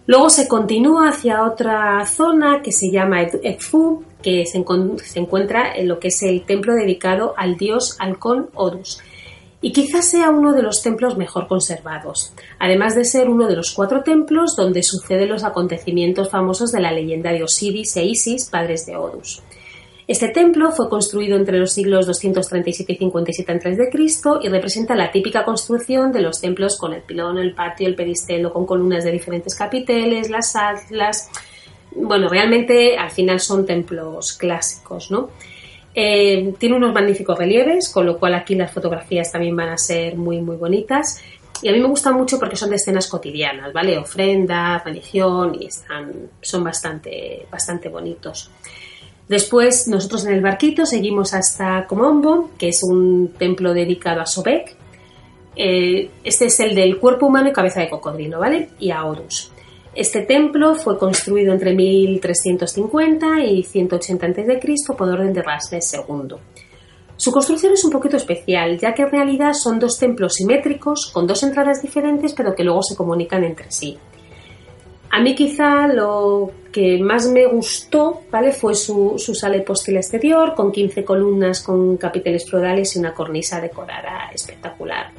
Luego 0.08 0.30
se 0.30 0.48
continúa 0.48 1.10
hacia 1.10 1.44
otra 1.44 2.06
zona 2.06 2.62
que 2.62 2.72
se 2.72 2.90
llama 2.90 3.22
Edfu, 3.22 4.04
que 4.22 4.46
se, 4.46 4.58
encuentra 5.20 5.76
en 5.76 5.88
lo 5.88 6.00
que 6.00 6.10
es 6.10 6.22
el 6.24 6.44
templo 6.44 6.74
dedicado 6.74 7.34
al 7.38 7.56
dios 7.56 7.96
halcón 8.00 8.50
Horus. 8.54 9.00
Y 9.64 9.72
quizás 9.74 10.10
sea 10.10 10.32
uno 10.32 10.54
de 10.54 10.64
los 10.64 10.82
templos 10.82 11.18
mejor 11.18 11.48
conservados, 11.48 12.34
además 12.58 12.96
de 12.96 13.06
ser 13.06 13.30
uno 13.30 13.48
de 13.48 13.56
los 13.56 13.72
cuatro 13.72 14.02
templos 14.02 14.56
donde 14.56 14.82
suceden 14.82 15.30
los 15.30 15.44
acontecimientos 15.44 16.32
famosos 16.32 16.72
de 16.72 16.82
la 16.82 16.92
leyenda 16.92 17.32
de 17.32 17.44
Osiris 17.44 17.96
e 17.98 18.06
Isis, 18.06 18.50
padres 18.50 18.88
de 18.88 18.96
Horus. 18.96 19.44
Este 20.08 20.30
templo 20.30 20.72
fue 20.72 20.90
construido 20.90 21.38
entre 21.38 21.58
los 21.58 21.74
siglos 21.74 22.08
237 22.08 22.94
y 22.94 22.98
57 22.98 23.52
a.C. 23.52 23.90
y 24.42 24.50
representa 24.50 24.96
la 24.96 25.12
típica 25.12 25.46
construcción 25.46 26.12
de 26.12 26.22
los 26.22 26.42
templos 26.42 26.78
con 26.78 26.94
el 26.94 27.02
pilón, 27.02 27.38
el 27.38 27.54
patio, 27.54 27.88
el 27.88 27.96
peristelo, 27.96 28.52
con 28.52 28.66
columnas 28.66 29.04
de 29.04 29.12
diferentes 29.12 29.56
capiteles, 29.56 30.30
las 30.30 30.56
atlas. 30.56 31.30
Bueno, 31.96 32.30
realmente 32.30 32.98
al 32.98 33.12
final 33.12 33.40
son 33.40 33.66
templos 33.66 34.34
clásicos, 34.34 35.12
¿no? 35.12 35.30
Eh, 35.94 36.54
tiene 36.58 36.78
unos 36.78 36.94
magníficos 36.94 37.38
relieves, 37.38 37.90
con 37.90 38.06
lo 38.06 38.18
cual 38.18 38.34
aquí 38.34 38.56
las 38.56 38.72
fotografías 38.72 39.32
también 39.32 39.56
van 39.56 39.70
a 39.70 39.78
ser 39.78 40.16
muy, 40.16 40.42
muy 40.42 40.56
bonitas. 40.56 41.22
Y 41.62 41.70
a 41.70 41.74
mí 41.74 41.80
me 41.80 41.88
gustan 41.88 42.16
mucho 42.16 42.40
porque 42.40 42.56
son 42.56 42.70
de 42.70 42.78
escenas 42.78 43.08
cotidianas, 43.08 43.72
¿vale? 43.72 43.98
Ofrenda, 43.98 44.80
religión 44.80 45.56
y 45.60 45.68
están, 45.68 46.30
son 46.42 46.64
bastante, 46.64 47.46
bastante 47.52 47.90
bonitos. 47.90 48.50
Después 49.32 49.88
nosotros 49.88 50.26
en 50.26 50.34
el 50.34 50.41
barquito 50.41 50.86
seguimos 50.86 51.34
hasta 51.34 51.88
Comombo, 51.88 52.50
que 52.58 52.67
es 52.67 52.82
un 52.84 53.30
templo 53.39 53.74
dedicado 53.74 54.20
a 54.20 54.26
Sobek. 54.26 54.76
Eh, 55.56 56.10
este 56.22 56.48
es 56.48 56.60
el 56.60 56.76
del 56.76 56.98
cuerpo 57.00 57.28
humano 57.28 57.48
y 57.48 57.54
cabeza 57.54 57.80
de 57.80 57.89
cocodrilo, 57.89 58.39
¿vale? 58.39 58.72
Y 58.78 58.91
a 58.91 59.06
Horus. 59.06 59.54
Este 59.96 60.24
templo 60.24 60.76
fue 60.76 61.00
construido 61.00 61.54
entre 61.54 61.74
1350 61.74 63.46
y 63.46 63.63
180 63.63 64.26
a.C. 64.26 64.94
por 64.98 65.08
orden 65.08 65.32
de 65.32 65.41
Ramsés 65.41 65.94
II. 65.94 66.36
Su 67.15 67.32
construcción 67.32 67.72
es 67.72 67.86
un 67.86 67.91
poquito 67.91 68.17
especial, 68.17 68.78
ya 68.80 68.94
que 68.94 69.04
en 69.04 69.12
realidad 69.12 69.54
son 69.54 69.80
dos 69.80 69.98
templos 69.98 70.34
simétricos 70.34 71.10
con 71.13 71.26
dos 71.26 71.41
entradas 71.44 71.82
diferentes, 71.82 72.34
pero 72.34 72.54
que 72.54 72.65
luego 72.65 72.84
se 72.84 72.98
comunican 72.98 73.46
entre 73.46 73.72
sí. 73.72 73.98
A 75.12 75.19
mí 75.19 75.36
quizá 75.36 75.88
lo 75.88 76.52
que 76.71 76.97
más 77.00 77.28
me 77.28 77.45
gustó 77.45 78.21
¿vale? 78.32 78.54
fue 78.54 78.76
su, 78.76 79.17
sala 79.17 79.58
hipóstila 79.58 80.00
exterior, 80.00 80.56
con 80.56 80.71
15 80.71 81.04
columnas 81.04 81.62
con 81.62 81.97
capiteles 81.97 82.50
florales 82.50 82.95
y 82.95 83.00
una 83.00 83.13
cornisa 83.13 83.60
decorada 83.60 84.32
espectacular. 84.34 85.12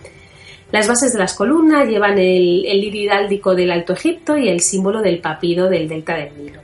Las 0.70 0.88
bases 0.88 1.12
de 1.12 1.18
las 1.18 1.34
columnas 1.34 1.86
llevan 1.86 2.18
el, 2.18 2.64
el 2.64 2.84
iridáldico 2.84 3.54
del 3.54 3.70
Alto 3.70 3.92
Egipto 3.92 4.38
y 4.38 4.48
el 4.48 4.60
símbolo 4.60 5.02
del 5.02 5.20
papido 5.20 5.68
del 5.68 5.86
delta 5.88 6.16
del 6.16 6.38
Nilo. 6.38 6.60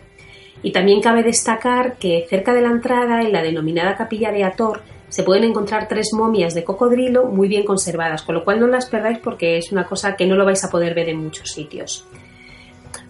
Y 0.62 0.72
también 0.72 1.02
cabe 1.02 1.22
destacar 1.22 1.98
que 1.98 2.26
cerca 2.30 2.54
de 2.54 2.62
la 2.62 2.70
entrada, 2.70 3.20
en 3.20 3.32
la 3.32 3.42
denominada 3.42 3.94
capilla 3.94 4.32
de 4.32 4.44
Ator, 4.44 4.80
se 5.10 5.22
pueden 5.22 5.44
encontrar 5.44 5.86
tres 5.86 6.14
momias 6.14 6.54
de 6.54 6.64
cocodrilo 6.64 7.26
muy 7.26 7.48
bien 7.48 7.64
conservadas, 7.64 8.22
con 8.22 8.34
lo 8.34 8.44
cual 8.44 8.58
no 8.60 8.66
las 8.66 8.86
perdáis 8.86 9.18
porque 9.18 9.58
es 9.58 9.70
una 9.70 9.84
cosa 9.84 10.16
que 10.16 10.26
no 10.26 10.34
lo 10.34 10.46
vais 10.46 10.64
a 10.64 10.70
poder 10.70 10.94
ver 10.94 11.10
en 11.10 11.18
muchos 11.18 11.52
sitios. 11.52 12.06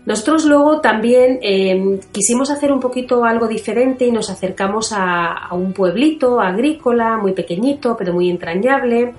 Nosotros 0.09 0.47
luego 0.47 0.81
también 0.81 1.38
em, 1.43 1.99
quisimos 2.12 2.51
hacer 2.51 2.73
un 2.73 2.81
poquito 2.81 3.25
algo 3.25 3.47
diferente 3.47 4.07
y 4.07 4.11
nos 4.11 4.31
acercamos 4.31 4.91
a, 4.95 5.49
un 5.53 5.75
pueblito 5.75 6.41
agrícola 6.41 7.19
muy 7.19 7.33
pequeñito 7.33 7.95
pero 7.95 8.14
muy 8.14 8.31
entrañable. 8.31 9.12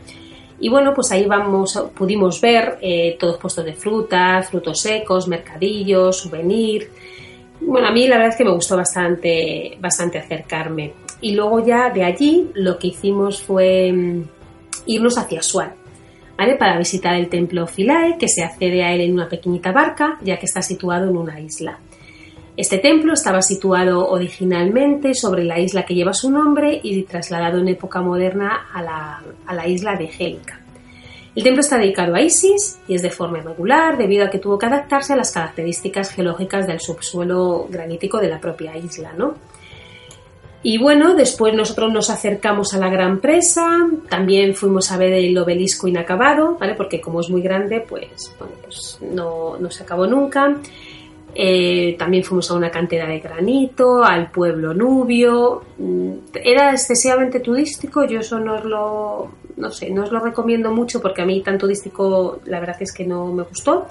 Y 0.60 0.68
bueno, 0.68 0.94
pues 0.96 1.12
ahí 1.12 1.26
vamos, 1.26 1.80
pudimos 1.96 2.42
ver 2.42 2.80
eh, 2.82 3.16
todos 3.20 3.38
puestos 3.38 3.66
de 3.66 3.74
frutas, 3.74 4.50
frutos 4.50 4.82
secos, 4.82 5.28
mercadillos, 5.28 6.18
souvenir. 6.18 6.90
Bueno, 7.62 7.88
a 7.88 7.92
mí 7.92 8.08
la 8.08 8.16
verdad 8.16 8.32
es 8.32 8.38
que 8.38 8.46
me 8.46 8.52
gustó 8.52 8.76
bastante, 8.76 9.78
bastante 9.80 10.18
acercarme. 10.18 10.94
Y 11.22 11.36
luego 11.36 11.64
ya 11.64 11.92
de 11.92 12.04
allí 12.04 12.50
lo 12.56 12.80
que 12.80 12.88
hicimos 12.88 13.44
fue 13.44 13.92
mm, 13.92 14.24
irnos 14.88 15.18
hacia 15.18 15.42
Para 16.40 16.78
visitar 16.78 17.16
el 17.16 17.28
templo 17.28 17.68
Philae, 17.68 18.18
que 18.18 18.30
se 18.30 18.44
accede 18.44 18.82
a 18.82 18.94
él 18.94 19.02
en 19.02 19.14
una 19.14 19.28
pequeñita 19.28 19.74
barca, 19.74 20.18
ya 20.22 20.38
que 20.38 20.46
está 20.46 20.62
situado 20.62 21.10
en 21.10 21.18
una 21.18 21.38
isla. 21.38 21.80
Este 22.56 22.78
templo 22.78 23.14
estaba 23.14 23.42
situado 23.42 24.08
originalmente 24.08 25.14
sobre 25.14 25.44
la 25.44 25.60
isla 25.60 25.84
que 25.84 25.96
lleva 25.96 26.14
su 26.14 26.32
nombre 26.32 26.80
y 26.82 27.04
trasladado 27.04 27.60
en 27.60 27.68
época 27.68 28.02
moderna 28.02 28.68
a 28.74 28.82
la, 29.54 29.68
isla 29.68 29.98
de 29.98 30.08
Gélica. 30.08 30.62
El 31.36 31.44
templo 31.44 31.60
está 31.60 31.78
dedicado 31.78 32.16
a 32.16 32.22
Isis 32.22 32.80
y 32.88 32.96
es 32.96 33.02
de 33.02 33.12
forma 33.12 33.40
irregular 33.40 33.98
debido 33.98 34.26
a 34.26 34.30
que 34.30 34.40
tuvo 34.40 34.58
que 34.58 34.66
adaptarse 34.66 35.12
a 35.12 35.18
las 35.18 35.34
características 35.34 36.12
geológicas 36.12 36.68
del 36.68 36.80
subsuelo 36.80 37.68
granítico 37.70 38.20
de 38.20 38.30
la 38.30 38.40
propia 38.40 38.78
isla. 38.78 39.12
¿no? 39.18 39.36
Y 40.62 40.78
bueno, 40.78 41.16
después 41.16 41.54
nosotros 41.54 41.92
nos 41.92 42.10
acercamos 42.10 42.74
a 42.74 42.80
la 42.80 42.90
gran 42.90 43.20
presa, 43.20 43.88
también 44.10 44.54
fuimos 44.56 44.92
a 44.92 44.98
ver 44.98 45.14
el 45.14 45.38
obelisco 45.38 45.88
inacabado, 45.88 46.58
¿vale? 46.60 46.76
Porque 46.76 47.00
como 47.00 47.22
es 47.22 47.30
muy 47.30 47.42
grande, 47.42 47.80
pues, 47.80 48.36
pues 48.62 49.00
no, 49.02 49.58
se 49.70 49.84
acabó 49.84 50.06
nunca. 50.06 50.58
Eh, 51.34 51.96
también 51.98 52.24
fuimos 52.24 52.52
a 52.52 52.56
una 52.56 52.72
cantera 52.72 53.08
de 53.08 53.20
granito, 53.20 54.04
al 54.04 54.32
pueblo 54.32 54.74
nubio. 54.74 55.64
Mm, 55.78 56.12
era 56.44 56.72
excesivamente 56.72 57.40
turístico, 57.40 58.06
yo 58.06 58.20
eso 58.20 58.40
no 58.40 58.56
os 58.56 58.66
lo, 58.66 59.32
no 59.56 59.72
sé, 59.72 59.90
no 59.92 60.04
os 60.04 60.12
lo 60.12 60.20
recomiendo 60.20 60.72
mucho 60.72 61.02
porque 61.02 61.22
a 61.22 61.26
mí 61.26 61.42
tan 61.42 61.58
turístico 61.58 62.42
la 62.46 62.60
verdad 62.60 62.78
es 62.82 62.92
que 62.92 63.06
no 63.06 63.28
me 63.28 63.44
gustó. 63.44 63.88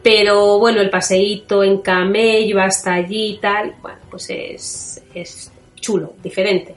Pero 0.00 0.60
bueno, 0.60 0.80
el 0.80 0.90
paseíto 0.90 1.64
en 1.64 1.78
camello 1.78 2.60
hasta 2.60 2.94
allí 2.94 3.30
y 3.30 3.38
tal, 3.38 3.74
bueno, 3.82 3.98
pues 4.10 4.30
es, 4.30 5.02
es 5.12 5.50
chulo, 5.80 6.14
diferente. 6.22 6.74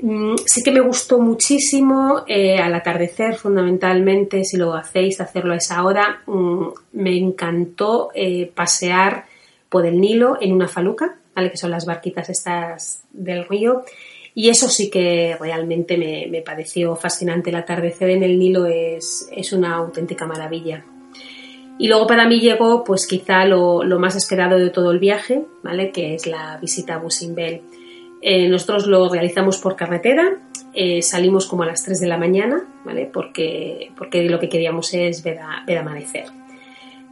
Mm, 0.00 0.36
sí 0.46 0.62
que 0.62 0.70
me 0.70 0.80
gustó 0.80 1.18
muchísimo 1.18 2.22
eh, 2.26 2.58
al 2.58 2.74
atardecer, 2.74 3.34
fundamentalmente, 3.34 4.44
si 4.44 4.56
lo 4.56 4.74
hacéis, 4.74 5.20
hacerlo 5.20 5.52
a 5.52 5.56
esa 5.56 5.82
hora. 5.84 6.22
Mm, 6.26 6.68
me 6.92 7.16
encantó 7.16 8.10
eh, 8.14 8.50
pasear 8.54 9.26
por 9.68 9.86
el 9.86 10.00
Nilo 10.00 10.38
en 10.40 10.52
una 10.52 10.68
faluca, 10.68 11.18
¿vale? 11.34 11.50
que 11.50 11.56
son 11.56 11.70
las 11.70 11.84
barquitas 11.84 12.28
estas 12.30 13.02
del 13.12 13.46
río. 13.46 13.84
Y 14.34 14.50
eso 14.50 14.68
sí 14.68 14.88
que 14.88 15.36
realmente 15.40 15.96
me, 15.96 16.42
pareció 16.42 16.94
fascinante. 16.94 17.50
El 17.50 17.56
atardecer 17.56 18.10
en 18.10 18.22
el 18.22 18.38
Nilo 18.38 18.66
es, 18.66 19.28
es, 19.32 19.52
una 19.52 19.74
auténtica 19.74 20.26
maravilla. 20.26 20.84
Y 21.76 21.88
luego 21.88 22.06
para 22.06 22.28
mí 22.28 22.38
llegó, 22.38 22.84
pues 22.84 23.06
quizá 23.08 23.44
lo, 23.44 23.82
lo, 23.82 23.98
más 23.98 24.14
esperado 24.14 24.56
de 24.58 24.70
todo 24.70 24.92
el 24.92 25.00
viaje, 25.00 25.44
¿vale? 25.64 25.90
Que 25.90 26.14
es 26.14 26.28
la 26.28 26.56
visita 26.58 26.94
a 26.94 26.98
Busimbel. 26.98 27.62
Eh, 28.20 28.48
nosotros 28.48 28.86
lo 28.86 29.08
realizamos 29.08 29.58
por 29.58 29.76
carretera, 29.76 30.38
eh, 30.74 31.02
salimos 31.02 31.46
como 31.46 31.62
a 31.62 31.66
las 31.66 31.84
3 31.84 32.00
de 32.00 32.06
la 32.06 32.18
mañana, 32.18 32.66
¿vale? 32.84 33.08
Porque, 33.12 33.92
porque 33.96 34.22
lo 34.24 34.38
que 34.40 34.48
queríamos 34.48 34.92
es 34.94 35.22
ver, 35.22 35.38
amanecer. 35.78 36.26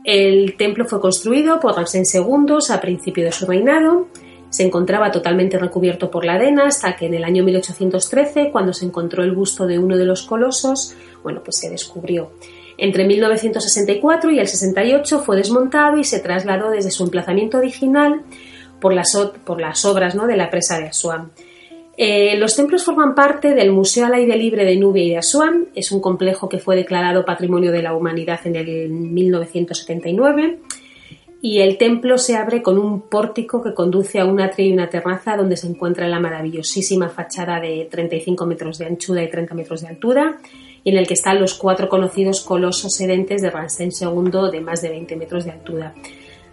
El 0.05 0.57
templo 0.57 0.85
fue 0.85 1.01
construido 1.01 1.59
por 1.61 1.75
Ramsén 1.75 2.05
II 2.12 2.59
a 2.71 2.81
principio 2.81 3.25
de 3.25 3.33
su 3.33 3.47
reinado. 3.47 4.09
Se 4.51 4.64
encontraba 4.64 5.11
totalmente 5.11 5.59
recubierto 5.59 6.11
por 6.11 6.25
la 6.25 6.35
arena 6.35 6.66
hasta 6.66 6.95
que 6.95 7.07
en 7.07 7.14
el 7.14 7.25
año 7.25 7.42
1813, 7.45 8.51
cuando 8.51 8.73
se 8.73 8.85
encontró 8.85 9.25
el 9.25 9.33
busto 9.33 9.66
de 9.66 9.79
uno 9.79 9.97
de 9.97 10.05
los 10.05 10.23
colosos, 10.23 10.95
bueno, 11.23 11.42
pues 11.42 11.59
se 11.59 11.69
descubrió. 11.69 12.31
Entre 12.79 13.05
1964 13.07 14.31
y 14.31 14.38
el 14.38 14.47
68 14.47 15.21
fue 15.21 15.37
desmontado 15.37 15.97
y 15.97 16.05
se 16.05 16.21
trasladó 16.21 16.71
desde 16.71 16.90
su 16.90 17.05
emplazamiento 17.05 17.59
original 17.59 18.23
por 18.80 18.92
las, 18.94 19.14
obras 19.84 20.16
de 20.26 20.36
la 20.36 20.50
presa 20.50 20.78
de 20.78 20.86
Asuán. 20.86 21.32
Eh, 21.96 22.36
los 22.36 22.54
templos 22.54 22.84
forman 22.84 23.14
parte 23.14 23.54
del 23.54 23.72
Museo 23.72 24.06
al 24.06 24.14
Aire 24.14 24.36
Libre 24.36 24.64
de 24.64 24.76
Nubia 24.76 25.02
y 25.02 25.10
de 25.10 25.18
Asuán. 25.18 25.68
Es 25.74 25.92
un 25.92 26.00
complejo 26.00 26.48
que 26.48 26.58
fue 26.58 26.76
declarado 26.76 27.24
Patrimonio 27.24 27.72
de 27.72 27.82
la 27.82 27.94
Humanidad 27.94 28.40
en 28.44 28.56
el 28.56 28.90
1979 28.90 30.58
y 31.40 31.60
el 31.60 31.78
templo 31.78 32.18
se 32.18 32.36
abre 32.36 32.62
con 32.62 32.78
un 32.78 33.02
pórtico 33.02 33.62
que 33.62 33.74
conduce 33.74 34.18
a 34.18 34.24
un 34.24 34.40
atrio 34.40 34.68
y 34.68 34.72
una 34.72 34.88
terraza 34.88 35.36
donde 35.36 35.56
se 35.56 35.68
encuentra 35.68 36.08
la 36.08 36.18
maravillosísima 36.18 37.08
fachada 37.08 37.60
de 37.60 37.86
35 37.90 38.46
metros 38.46 38.78
de 38.78 38.86
anchura 38.86 39.22
y 39.22 39.30
30 39.30 39.54
metros 39.54 39.82
de 39.82 39.88
altura 39.88 40.38
y 40.82 40.90
en 40.90 40.96
el 40.96 41.06
que 41.06 41.14
están 41.14 41.40
los 41.40 41.54
cuatro 41.54 41.88
conocidos 41.88 42.40
colosos 42.40 42.94
sedentes 42.94 43.42
de 43.42 43.50
Ramsén 43.50 43.90
II 43.98 44.50
de 44.50 44.60
más 44.60 44.82
de 44.82 44.88
20 44.88 45.16
metros 45.16 45.44
de 45.44 45.52
altura 45.52 45.94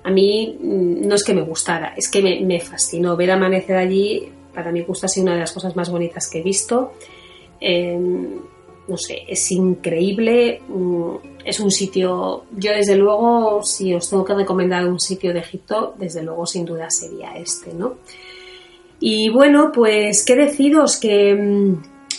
a 0.04 0.12
mí 0.12 0.58
mm, 0.60 1.08
no 1.08 1.16
es 1.16 1.24
que 1.24 1.34
me 1.34 1.42
gustara, 1.42 1.94
es 1.96 2.10
que 2.10 2.22
me, 2.22 2.60
fascinó 2.60 3.16
ver 3.16 3.32
amanecer 3.32 3.78
allí. 3.78 4.30
Para 4.54 4.72
mí 4.72 4.82
gusto 4.82 5.06
ha 5.06 5.10
sido 5.10 5.24
una 5.26 5.34
de 5.34 5.39
las 5.39 5.52
cosas 5.52 5.76
más 5.76 5.89
bonitas 5.89 6.30
que 6.30 6.39
he 6.39 6.44
visto. 6.44 6.94
Em, 7.60 8.39
no 8.88 8.98
sé, 8.98 9.24
es 9.28 9.52
increíble. 9.52 10.62
Mm, 10.68 11.16
es 11.46 11.60
un 11.60 11.72
sitio, 11.72 12.46
yo 12.56 12.72
desde 12.72 12.96
luego, 12.96 13.63
si 13.63 13.94
os 13.94 14.10
tengo 14.10 14.26
que 14.26 14.34
recomendar 14.34 14.86
un 14.86 15.00
sitio 15.00 15.34
de 15.34 15.39
Egipto, 15.39 15.96
desde 15.98 16.24
luego 16.24 16.46
sin 16.46 16.66
duda 16.66 16.89
sería 16.89 17.34
este, 17.36 17.74
¿no? 17.74 17.96
Y 19.00 19.30
bueno, 19.30 19.72
pues 19.74 20.24
qué 20.26 20.36
deciros 20.36 20.98
que 20.98 21.34
mm, 21.36 21.76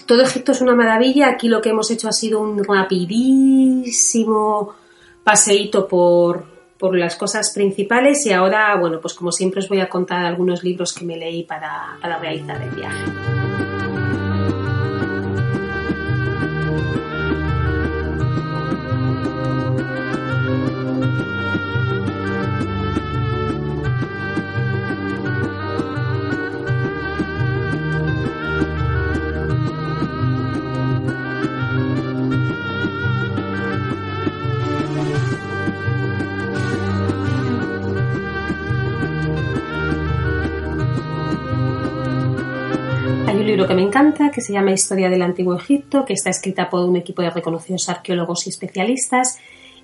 todo 0.06 0.22
Egipto 0.22 0.52
es 0.52 0.60
una 0.60 0.74
maravilla. 0.74 1.28
Aquí 1.28 1.48
lo 1.48 1.60
que 1.60 1.70
hemos 1.70 1.90
hecho 1.90 2.08
ha 2.08 2.12
sido 2.12 2.40
un 2.40 2.62
rapidísimo 2.64 3.84
paseíto 5.22 5.88
por, 5.88 6.53
por 6.78 6.96
las 6.96 7.16
cosas 7.16 7.52
principales 7.52 8.26
y 8.26 8.32
ahora, 8.32 8.76
bueno, 8.76 9.00
pues 9.00 9.14
como 9.14 9.32
siempre 9.32 9.60
os 9.60 9.68
voy 9.68 9.80
a 9.80 9.88
contar 9.88 10.24
algunos 10.24 10.64
libros 10.64 10.92
que 10.92 11.04
me 11.04 11.16
leí 11.16 11.44
para, 11.44 11.98
para 12.00 12.18
realizar 12.18 12.60
el 12.62 12.70
viaje. 12.70 13.43
Libro 43.54 43.68
que 43.68 43.74
me 43.74 43.82
encanta, 43.82 44.30
que 44.30 44.40
se 44.40 44.52
llama 44.52 44.72
Historia 44.72 45.08
del 45.08 45.22
Antiguo 45.22 45.54
Egipto, 45.56 46.04
que 46.04 46.12
está 46.14 46.30
escrita 46.30 46.68
por 46.68 46.88
un 46.88 46.96
equipo 46.96 47.22
de 47.22 47.30
reconocidos 47.30 47.88
arqueólogos 47.88 48.46
y 48.46 48.50
especialistas. 48.50 49.38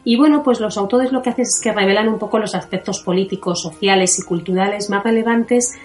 Y 0.05 0.17
bueno, 0.17 0.43
pues 0.43 0.61
los 0.61 0.77
autores 0.77 1.13
lo 1.13 1.23
que 1.23 1.31
hacen 1.31 1.43
es 1.43 1.61
que 1.63 1.73
revelan 1.73 2.09
un 2.09 2.19
poco 2.19 2.39
los 2.39 2.55
aspectos 2.55 3.01
políticos, 3.01 3.63
sociales 3.63 4.19
y 4.19 4.23
culturales 4.23 4.89
más 4.91 5.05
relevantes, 5.05 5.79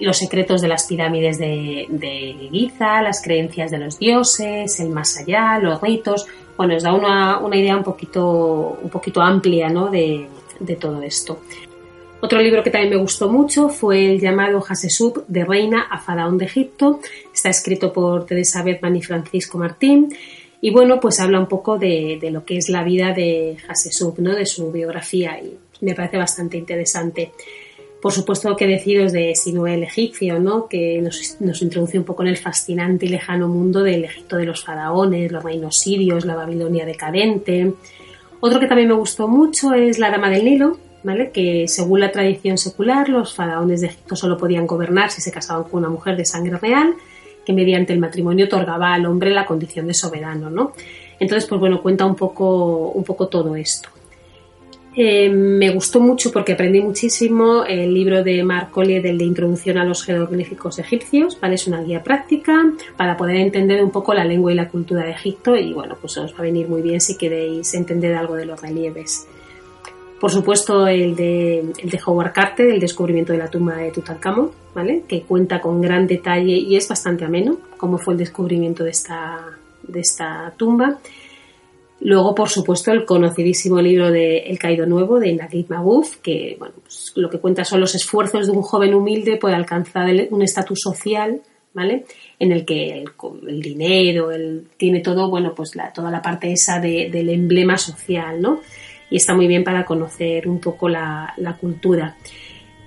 los 0.00 0.18
secretos 0.18 0.60
de 0.60 0.68
las 0.68 0.86
pirámides 0.86 1.38
de, 1.38 1.86
de 1.88 2.48
Giza, 2.50 3.00
las 3.02 3.22
creencias 3.22 3.70
de 3.70 3.78
los 3.78 3.98
dioses, 3.98 4.78
el 4.80 4.90
más 4.90 5.18
allá, 5.18 5.58
los 5.58 5.80
ritos. 5.80 6.26
Bueno, 6.56 6.76
os 6.76 6.82
da 6.82 6.92
una, 6.92 7.38
una 7.38 7.56
idea 7.56 7.76
un 7.76 7.84
poquito, 7.84 8.78
un 8.82 8.90
poquito 8.90 9.20
amplia 9.22 9.68
¿no? 9.68 9.88
de, 9.88 10.28
de 10.60 10.76
todo 10.76 11.02
esto. 11.02 11.40
Otro 12.24 12.40
libro 12.40 12.62
que 12.62 12.70
también 12.70 12.94
me 12.94 12.96
gustó 12.96 13.28
mucho 13.28 13.68
fue 13.68 14.06
el 14.06 14.18
llamado 14.18 14.64
Hasesub 14.66 15.26
de 15.28 15.44
Reina 15.44 15.82
a 15.90 15.98
Faraón 15.98 16.38
de 16.38 16.46
Egipto. 16.46 17.00
Está 17.34 17.50
escrito 17.50 17.92
por 17.92 18.24
Teresa 18.24 18.62
Bedman 18.62 18.96
y 18.96 19.02
Francisco 19.02 19.58
Martín. 19.58 20.08
Y 20.62 20.70
bueno, 20.70 20.98
pues 21.00 21.20
habla 21.20 21.38
un 21.38 21.48
poco 21.48 21.76
de, 21.76 22.18
lo 22.32 22.42
que 22.46 22.56
es 22.56 22.70
la 22.70 22.82
vida 22.82 23.12
de 23.12 23.58
Hasesub, 23.68 24.20
¿no? 24.20 24.34
de 24.34 24.46
su 24.46 24.72
biografía, 24.72 25.38
y 25.38 25.58
me 25.84 25.94
parece 25.94 26.16
bastante 26.16 26.56
interesante. 26.56 27.32
Por 28.00 28.10
supuesto 28.10 28.56
que 28.56 28.66
deciros 28.66 29.12
de 29.12 29.34
Sinué 29.34 29.74
el 29.74 29.82
egipcio, 29.82 30.40
¿no? 30.40 30.66
que 30.66 31.02
nos, 31.02 31.36
nos, 31.40 31.60
introduce 31.60 31.98
un 31.98 32.04
poco 32.04 32.22
en 32.22 32.28
el 32.28 32.38
fascinante 32.38 33.04
y 33.04 33.10
lejano 33.10 33.48
mundo 33.48 33.82
del 33.82 34.02
Egipto 34.02 34.38
de 34.38 34.46
los 34.46 34.64
faraones, 34.64 35.30
los 35.30 35.44
reinos 35.44 35.76
sirios, 35.76 36.24
la 36.24 36.36
Babilonia 36.36 36.86
decadente. 36.86 37.74
Otro 38.40 38.60
que 38.60 38.66
también 38.66 38.88
me 38.88 38.94
gustó 38.94 39.28
mucho 39.28 39.74
es 39.74 39.98
La 39.98 40.10
Dama 40.10 40.30
del 40.30 40.46
Nilo, 40.46 40.78
que 41.32 41.66
según 41.68 42.00
la 42.00 42.10
tradición 42.10 42.58
secular, 42.58 43.08
los 43.08 43.34
faraones 43.34 43.80
de 43.80 43.88
Egipto 43.88 44.16
solo 44.16 44.36
podían 44.36 44.66
gobernar 44.66 45.10
si 45.10 45.20
se 45.20 45.30
casaban 45.30 45.64
con 45.64 45.80
una 45.80 45.90
mujer 45.90 46.16
de 46.16 46.24
sangre 46.24 46.56
real, 46.56 46.94
que 47.44 47.52
mediante 47.52 47.92
el 47.92 47.98
matrimonio 47.98 48.46
otorgaba 48.46 48.94
al 48.94 49.06
hombre 49.06 49.30
la 49.30 49.44
condición 49.44 49.86
de 49.86 49.94
soberano, 49.94 50.50
¿no? 50.50 50.72
Entonces, 51.20 51.48
pues 51.48 51.60
bueno, 51.60 51.82
cuenta 51.82 52.06
un 52.06 52.16
poco, 52.16 52.90
un 52.90 53.04
poco 53.04 53.28
todo 53.28 53.54
esto. 53.54 53.90
Eh, 54.96 55.28
me 55.28 55.70
gustó 55.70 56.00
mucho 56.00 56.30
porque 56.30 56.52
aprendí 56.52 56.80
muchísimo 56.80 57.64
el 57.64 57.92
libro 57.92 58.22
de 58.22 58.44
Marc 58.44 58.70
Collier 58.70 59.02
del 59.02 59.18
de 59.18 59.24
Introducción 59.24 59.76
a 59.76 59.84
los 59.84 60.04
jeroglíficos 60.04 60.78
egipcios, 60.78 61.38
¿vale? 61.40 61.56
Es 61.56 61.66
una 61.66 61.82
guía 61.82 62.02
práctica 62.04 62.72
para 62.96 63.16
poder 63.16 63.36
entender 63.36 63.82
un 63.82 63.90
poco 63.90 64.14
la 64.14 64.24
lengua 64.24 64.52
y 64.52 64.54
la 64.54 64.68
cultura 64.68 65.02
de 65.04 65.10
Egipto 65.10 65.56
y 65.56 65.72
bueno, 65.72 65.96
pues 66.00 66.16
os 66.16 66.32
va 66.32 66.38
a 66.38 66.42
venir 66.42 66.68
muy 66.68 66.80
bien 66.80 67.00
si 67.00 67.16
queréis 67.16 67.74
entender 67.74 68.14
algo 68.14 68.36
de 68.36 68.46
los 68.46 68.60
relieves. 68.62 69.26
Por 70.24 70.30
supuesto, 70.30 70.86
el 70.86 71.14
de, 71.14 71.70
Howard 72.06 72.32
Carter, 72.32 72.70
el 72.70 72.80
descubrimiento 72.80 73.34
de 73.34 73.38
la 73.40 73.50
tumba 73.50 73.76
de 73.76 73.90
Tutankamón, 73.90 74.52
¿vale? 74.74 75.02
que 75.06 75.20
cuenta 75.20 75.60
con 75.60 75.82
gran 75.82 76.06
detalle 76.06 76.54
y 76.54 76.76
es 76.76 76.88
bastante 76.88 77.26
ameno 77.26 77.58
cómo 77.76 77.98
fue 77.98 78.14
el 78.14 78.20
descubrimiento 78.20 78.84
de 78.84 78.90
esta, 78.90 79.38
de 79.82 80.00
esta 80.00 80.54
tumba. 80.56 80.98
Luego, 82.00 82.34
por 82.34 82.48
supuesto, 82.48 82.90
el 82.90 83.04
conocidísimo 83.04 83.82
libro 83.82 84.10
de 84.10 84.38
El 84.38 84.58
Caído 84.58 84.86
Nuevo 84.86 85.20
de 85.20 85.34
Naguib 85.34 85.68
Mahfouz, 85.68 86.16
que 86.16 86.56
pues, 86.58 87.12
lo 87.16 87.28
que 87.28 87.38
cuenta 87.38 87.62
son 87.62 87.82
los 87.82 87.94
esfuerzos 87.94 88.46
de 88.46 88.52
un 88.52 88.62
joven 88.62 88.94
humilde 88.94 89.36
por 89.36 89.52
alcanzar 89.52 90.08
un 90.30 90.40
estatus 90.40 90.80
social, 90.80 91.42
¿vale? 91.74 92.06
En 92.38 92.50
el 92.50 92.64
que 92.64 93.04
el, 93.46 93.60
dinero, 93.60 94.30
el, 94.30 94.68
tiene 94.78 95.00
todo, 95.00 95.28
bueno, 95.28 95.52
pues 95.54 95.76
la, 95.76 95.92
toda 95.92 96.10
la 96.10 96.22
parte 96.22 96.50
esa 96.50 96.80
del 96.80 97.28
emblema 97.28 97.76
social, 97.76 98.40
¿no? 98.40 98.60
Y 99.14 99.18
está 99.18 99.32
muy 99.32 99.46
bien 99.46 99.62
para 99.62 99.84
conocer 99.84 100.48
un 100.48 100.58
poco 100.58 100.88
la, 100.88 101.36
cultura. 101.60 102.16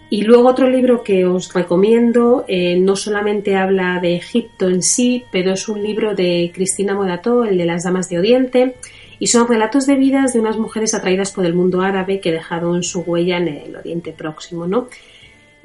Y 0.10 0.24
luego 0.24 0.50
otro 0.50 0.70
libro 0.70 1.02
que 1.02 1.26
os 1.26 1.54
recomiendo, 1.54 2.44
eh, 2.50 2.78
no 2.78 2.98
solamente 2.98 3.56
habla 3.56 4.02
de 4.02 4.18
Egipto 4.18 4.68
en 4.68 4.84
sí, 4.84 5.24
pero 5.32 5.54
es 5.54 5.70
un 5.70 5.82
libro 5.82 6.16
de 6.16 6.52
Cristina 6.54 6.94
Modató, 6.96 7.46
el 7.46 7.58
de 7.58 7.64
las 7.64 7.86
Damas 7.86 8.10
de 8.10 8.20
Oriente, 8.20 8.76
y 9.20 9.28
son 9.28 9.48
relatos 9.48 9.86
de 9.86 9.96
vidas 9.96 10.34
de 10.34 10.42
unas 10.42 10.58
mujeres 10.58 10.94
atraídas 10.94 11.32
por 11.32 11.46
el 11.46 11.54
mundo 11.54 11.80
árabe 11.80 12.20
que 12.20 12.34
dejaron 12.34 12.84
su 12.84 13.04
huella 13.04 13.38
en 13.38 13.48
el 13.48 13.76
Oriente 13.78 14.12
Próximo, 14.12 14.68
¿no? 14.68 14.90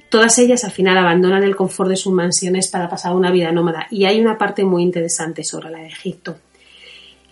Todas 0.08 0.38
ellas 0.38 0.62
al 0.62 0.70
final 0.70 0.96
abandonan 0.96 1.42
el 1.42 1.56
confort 1.56 1.90
de 1.90 1.96
sus 1.96 2.12
mansiones 2.12 2.68
para 2.68 2.88
pasar 2.88 3.16
una 3.16 3.32
vida 3.32 3.50
nómada 3.50 3.88
y 3.90 4.04
hay 4.04 4.20
una 4.20 4.38
parte 4.38 4.62
muy 4.62 4.84
interesante 4.84 5.42
sobre 5.42 5.70
la 5.70 5.80
de 5.80 5.88
Egipto. 5.88 6.36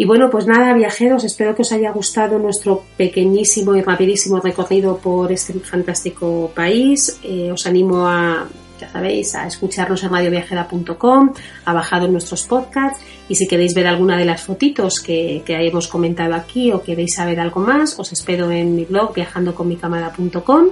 Y 0.01 0.07
bueno, 0.07 0.31
pues 0.31 0.47
nada, 0.47 0.73
viajeros, 0.73 1.25
espero 1.25 1.55
que 1.55 1.61
os 1.61 1.73
haya 1.73 1.91
gustado 1.93 2.39
nuestro 2.39 2.85
pequeñísimo 2.97 3.77
y 3.77 3.83
rapidísimo 3.83 4.41
recorrido 4.41 4.97
por 4.97 5.31
este 5.31 5.53
fantástico 5.61 6.51
país. 6.55 7.21
Eh, 7.23 7.53
os 7.53 7.67
animo 7.67 8.09
a, 8.09 8.49
ya 8.81 8.91
sabéis, 8.91 9.35
a 9.35 9.47
escucharnos 9.47 10.03
en 10.03 10.09
radioviajera.com, 10.09 11.35
ha 11.67 11.73
bajado 11.75 12.09
nuestros 12.09 12.45
podcasts 12.45 13.05
y 13.29 13.35
si 13.35 13.47
queréis 13.47 13.75
ver 13.75 13.89
alguna 13.89 14.17
de 14.17 14.25
las 14.25 14.41
fotitos 14.41 15.01
que, 15.01 15.43
que 15.45 15.67
hemos 15.67 15.87
comentado 15.87 16.35
aquí 16.35 16.73
o 16.73 16.83
queréis 16.83 17.17
saber 17.17 17.39
algo 17.39 17.61
más, 17.61 17.99
os 17.99 18.11
espero 18.11 18.51
en 18.51 18.75
mi 18.75 18.87
blog 18.87 19.13
viajandoconmicamara.com 19.13 20.65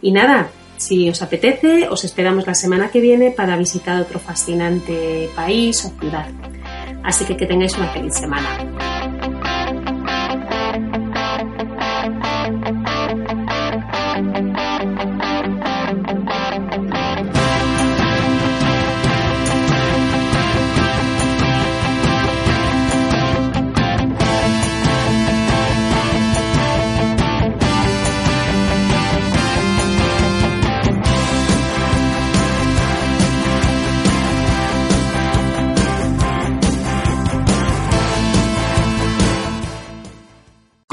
y 0.00 0.12
nada, 0.12 0.48
si 0.78 1.10
os 1.10 1.20
apetece, 1.20 1.88
os 1.90 2.04
esperamos 2.04 2.46
la 2.46 2.54
semana 2.54 2.88
que 2.88 3.02
viene 3.02 3.32
para 3.32 3.54
visitar 3.58 4.00
otro 4.00 4.18
fascinante 4.18 5.28
país 5.36 5.84
o 5.84 5.90
ciudad. 6.00 6.30
Así 7.06 7.24
que 7.24 7.36
que 7.36 7.46
tengáis 7.46 7.78
una 7.78 7.86
feliz 7.88 8.14
semana. 8.14 8.48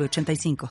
85 0.00 0.56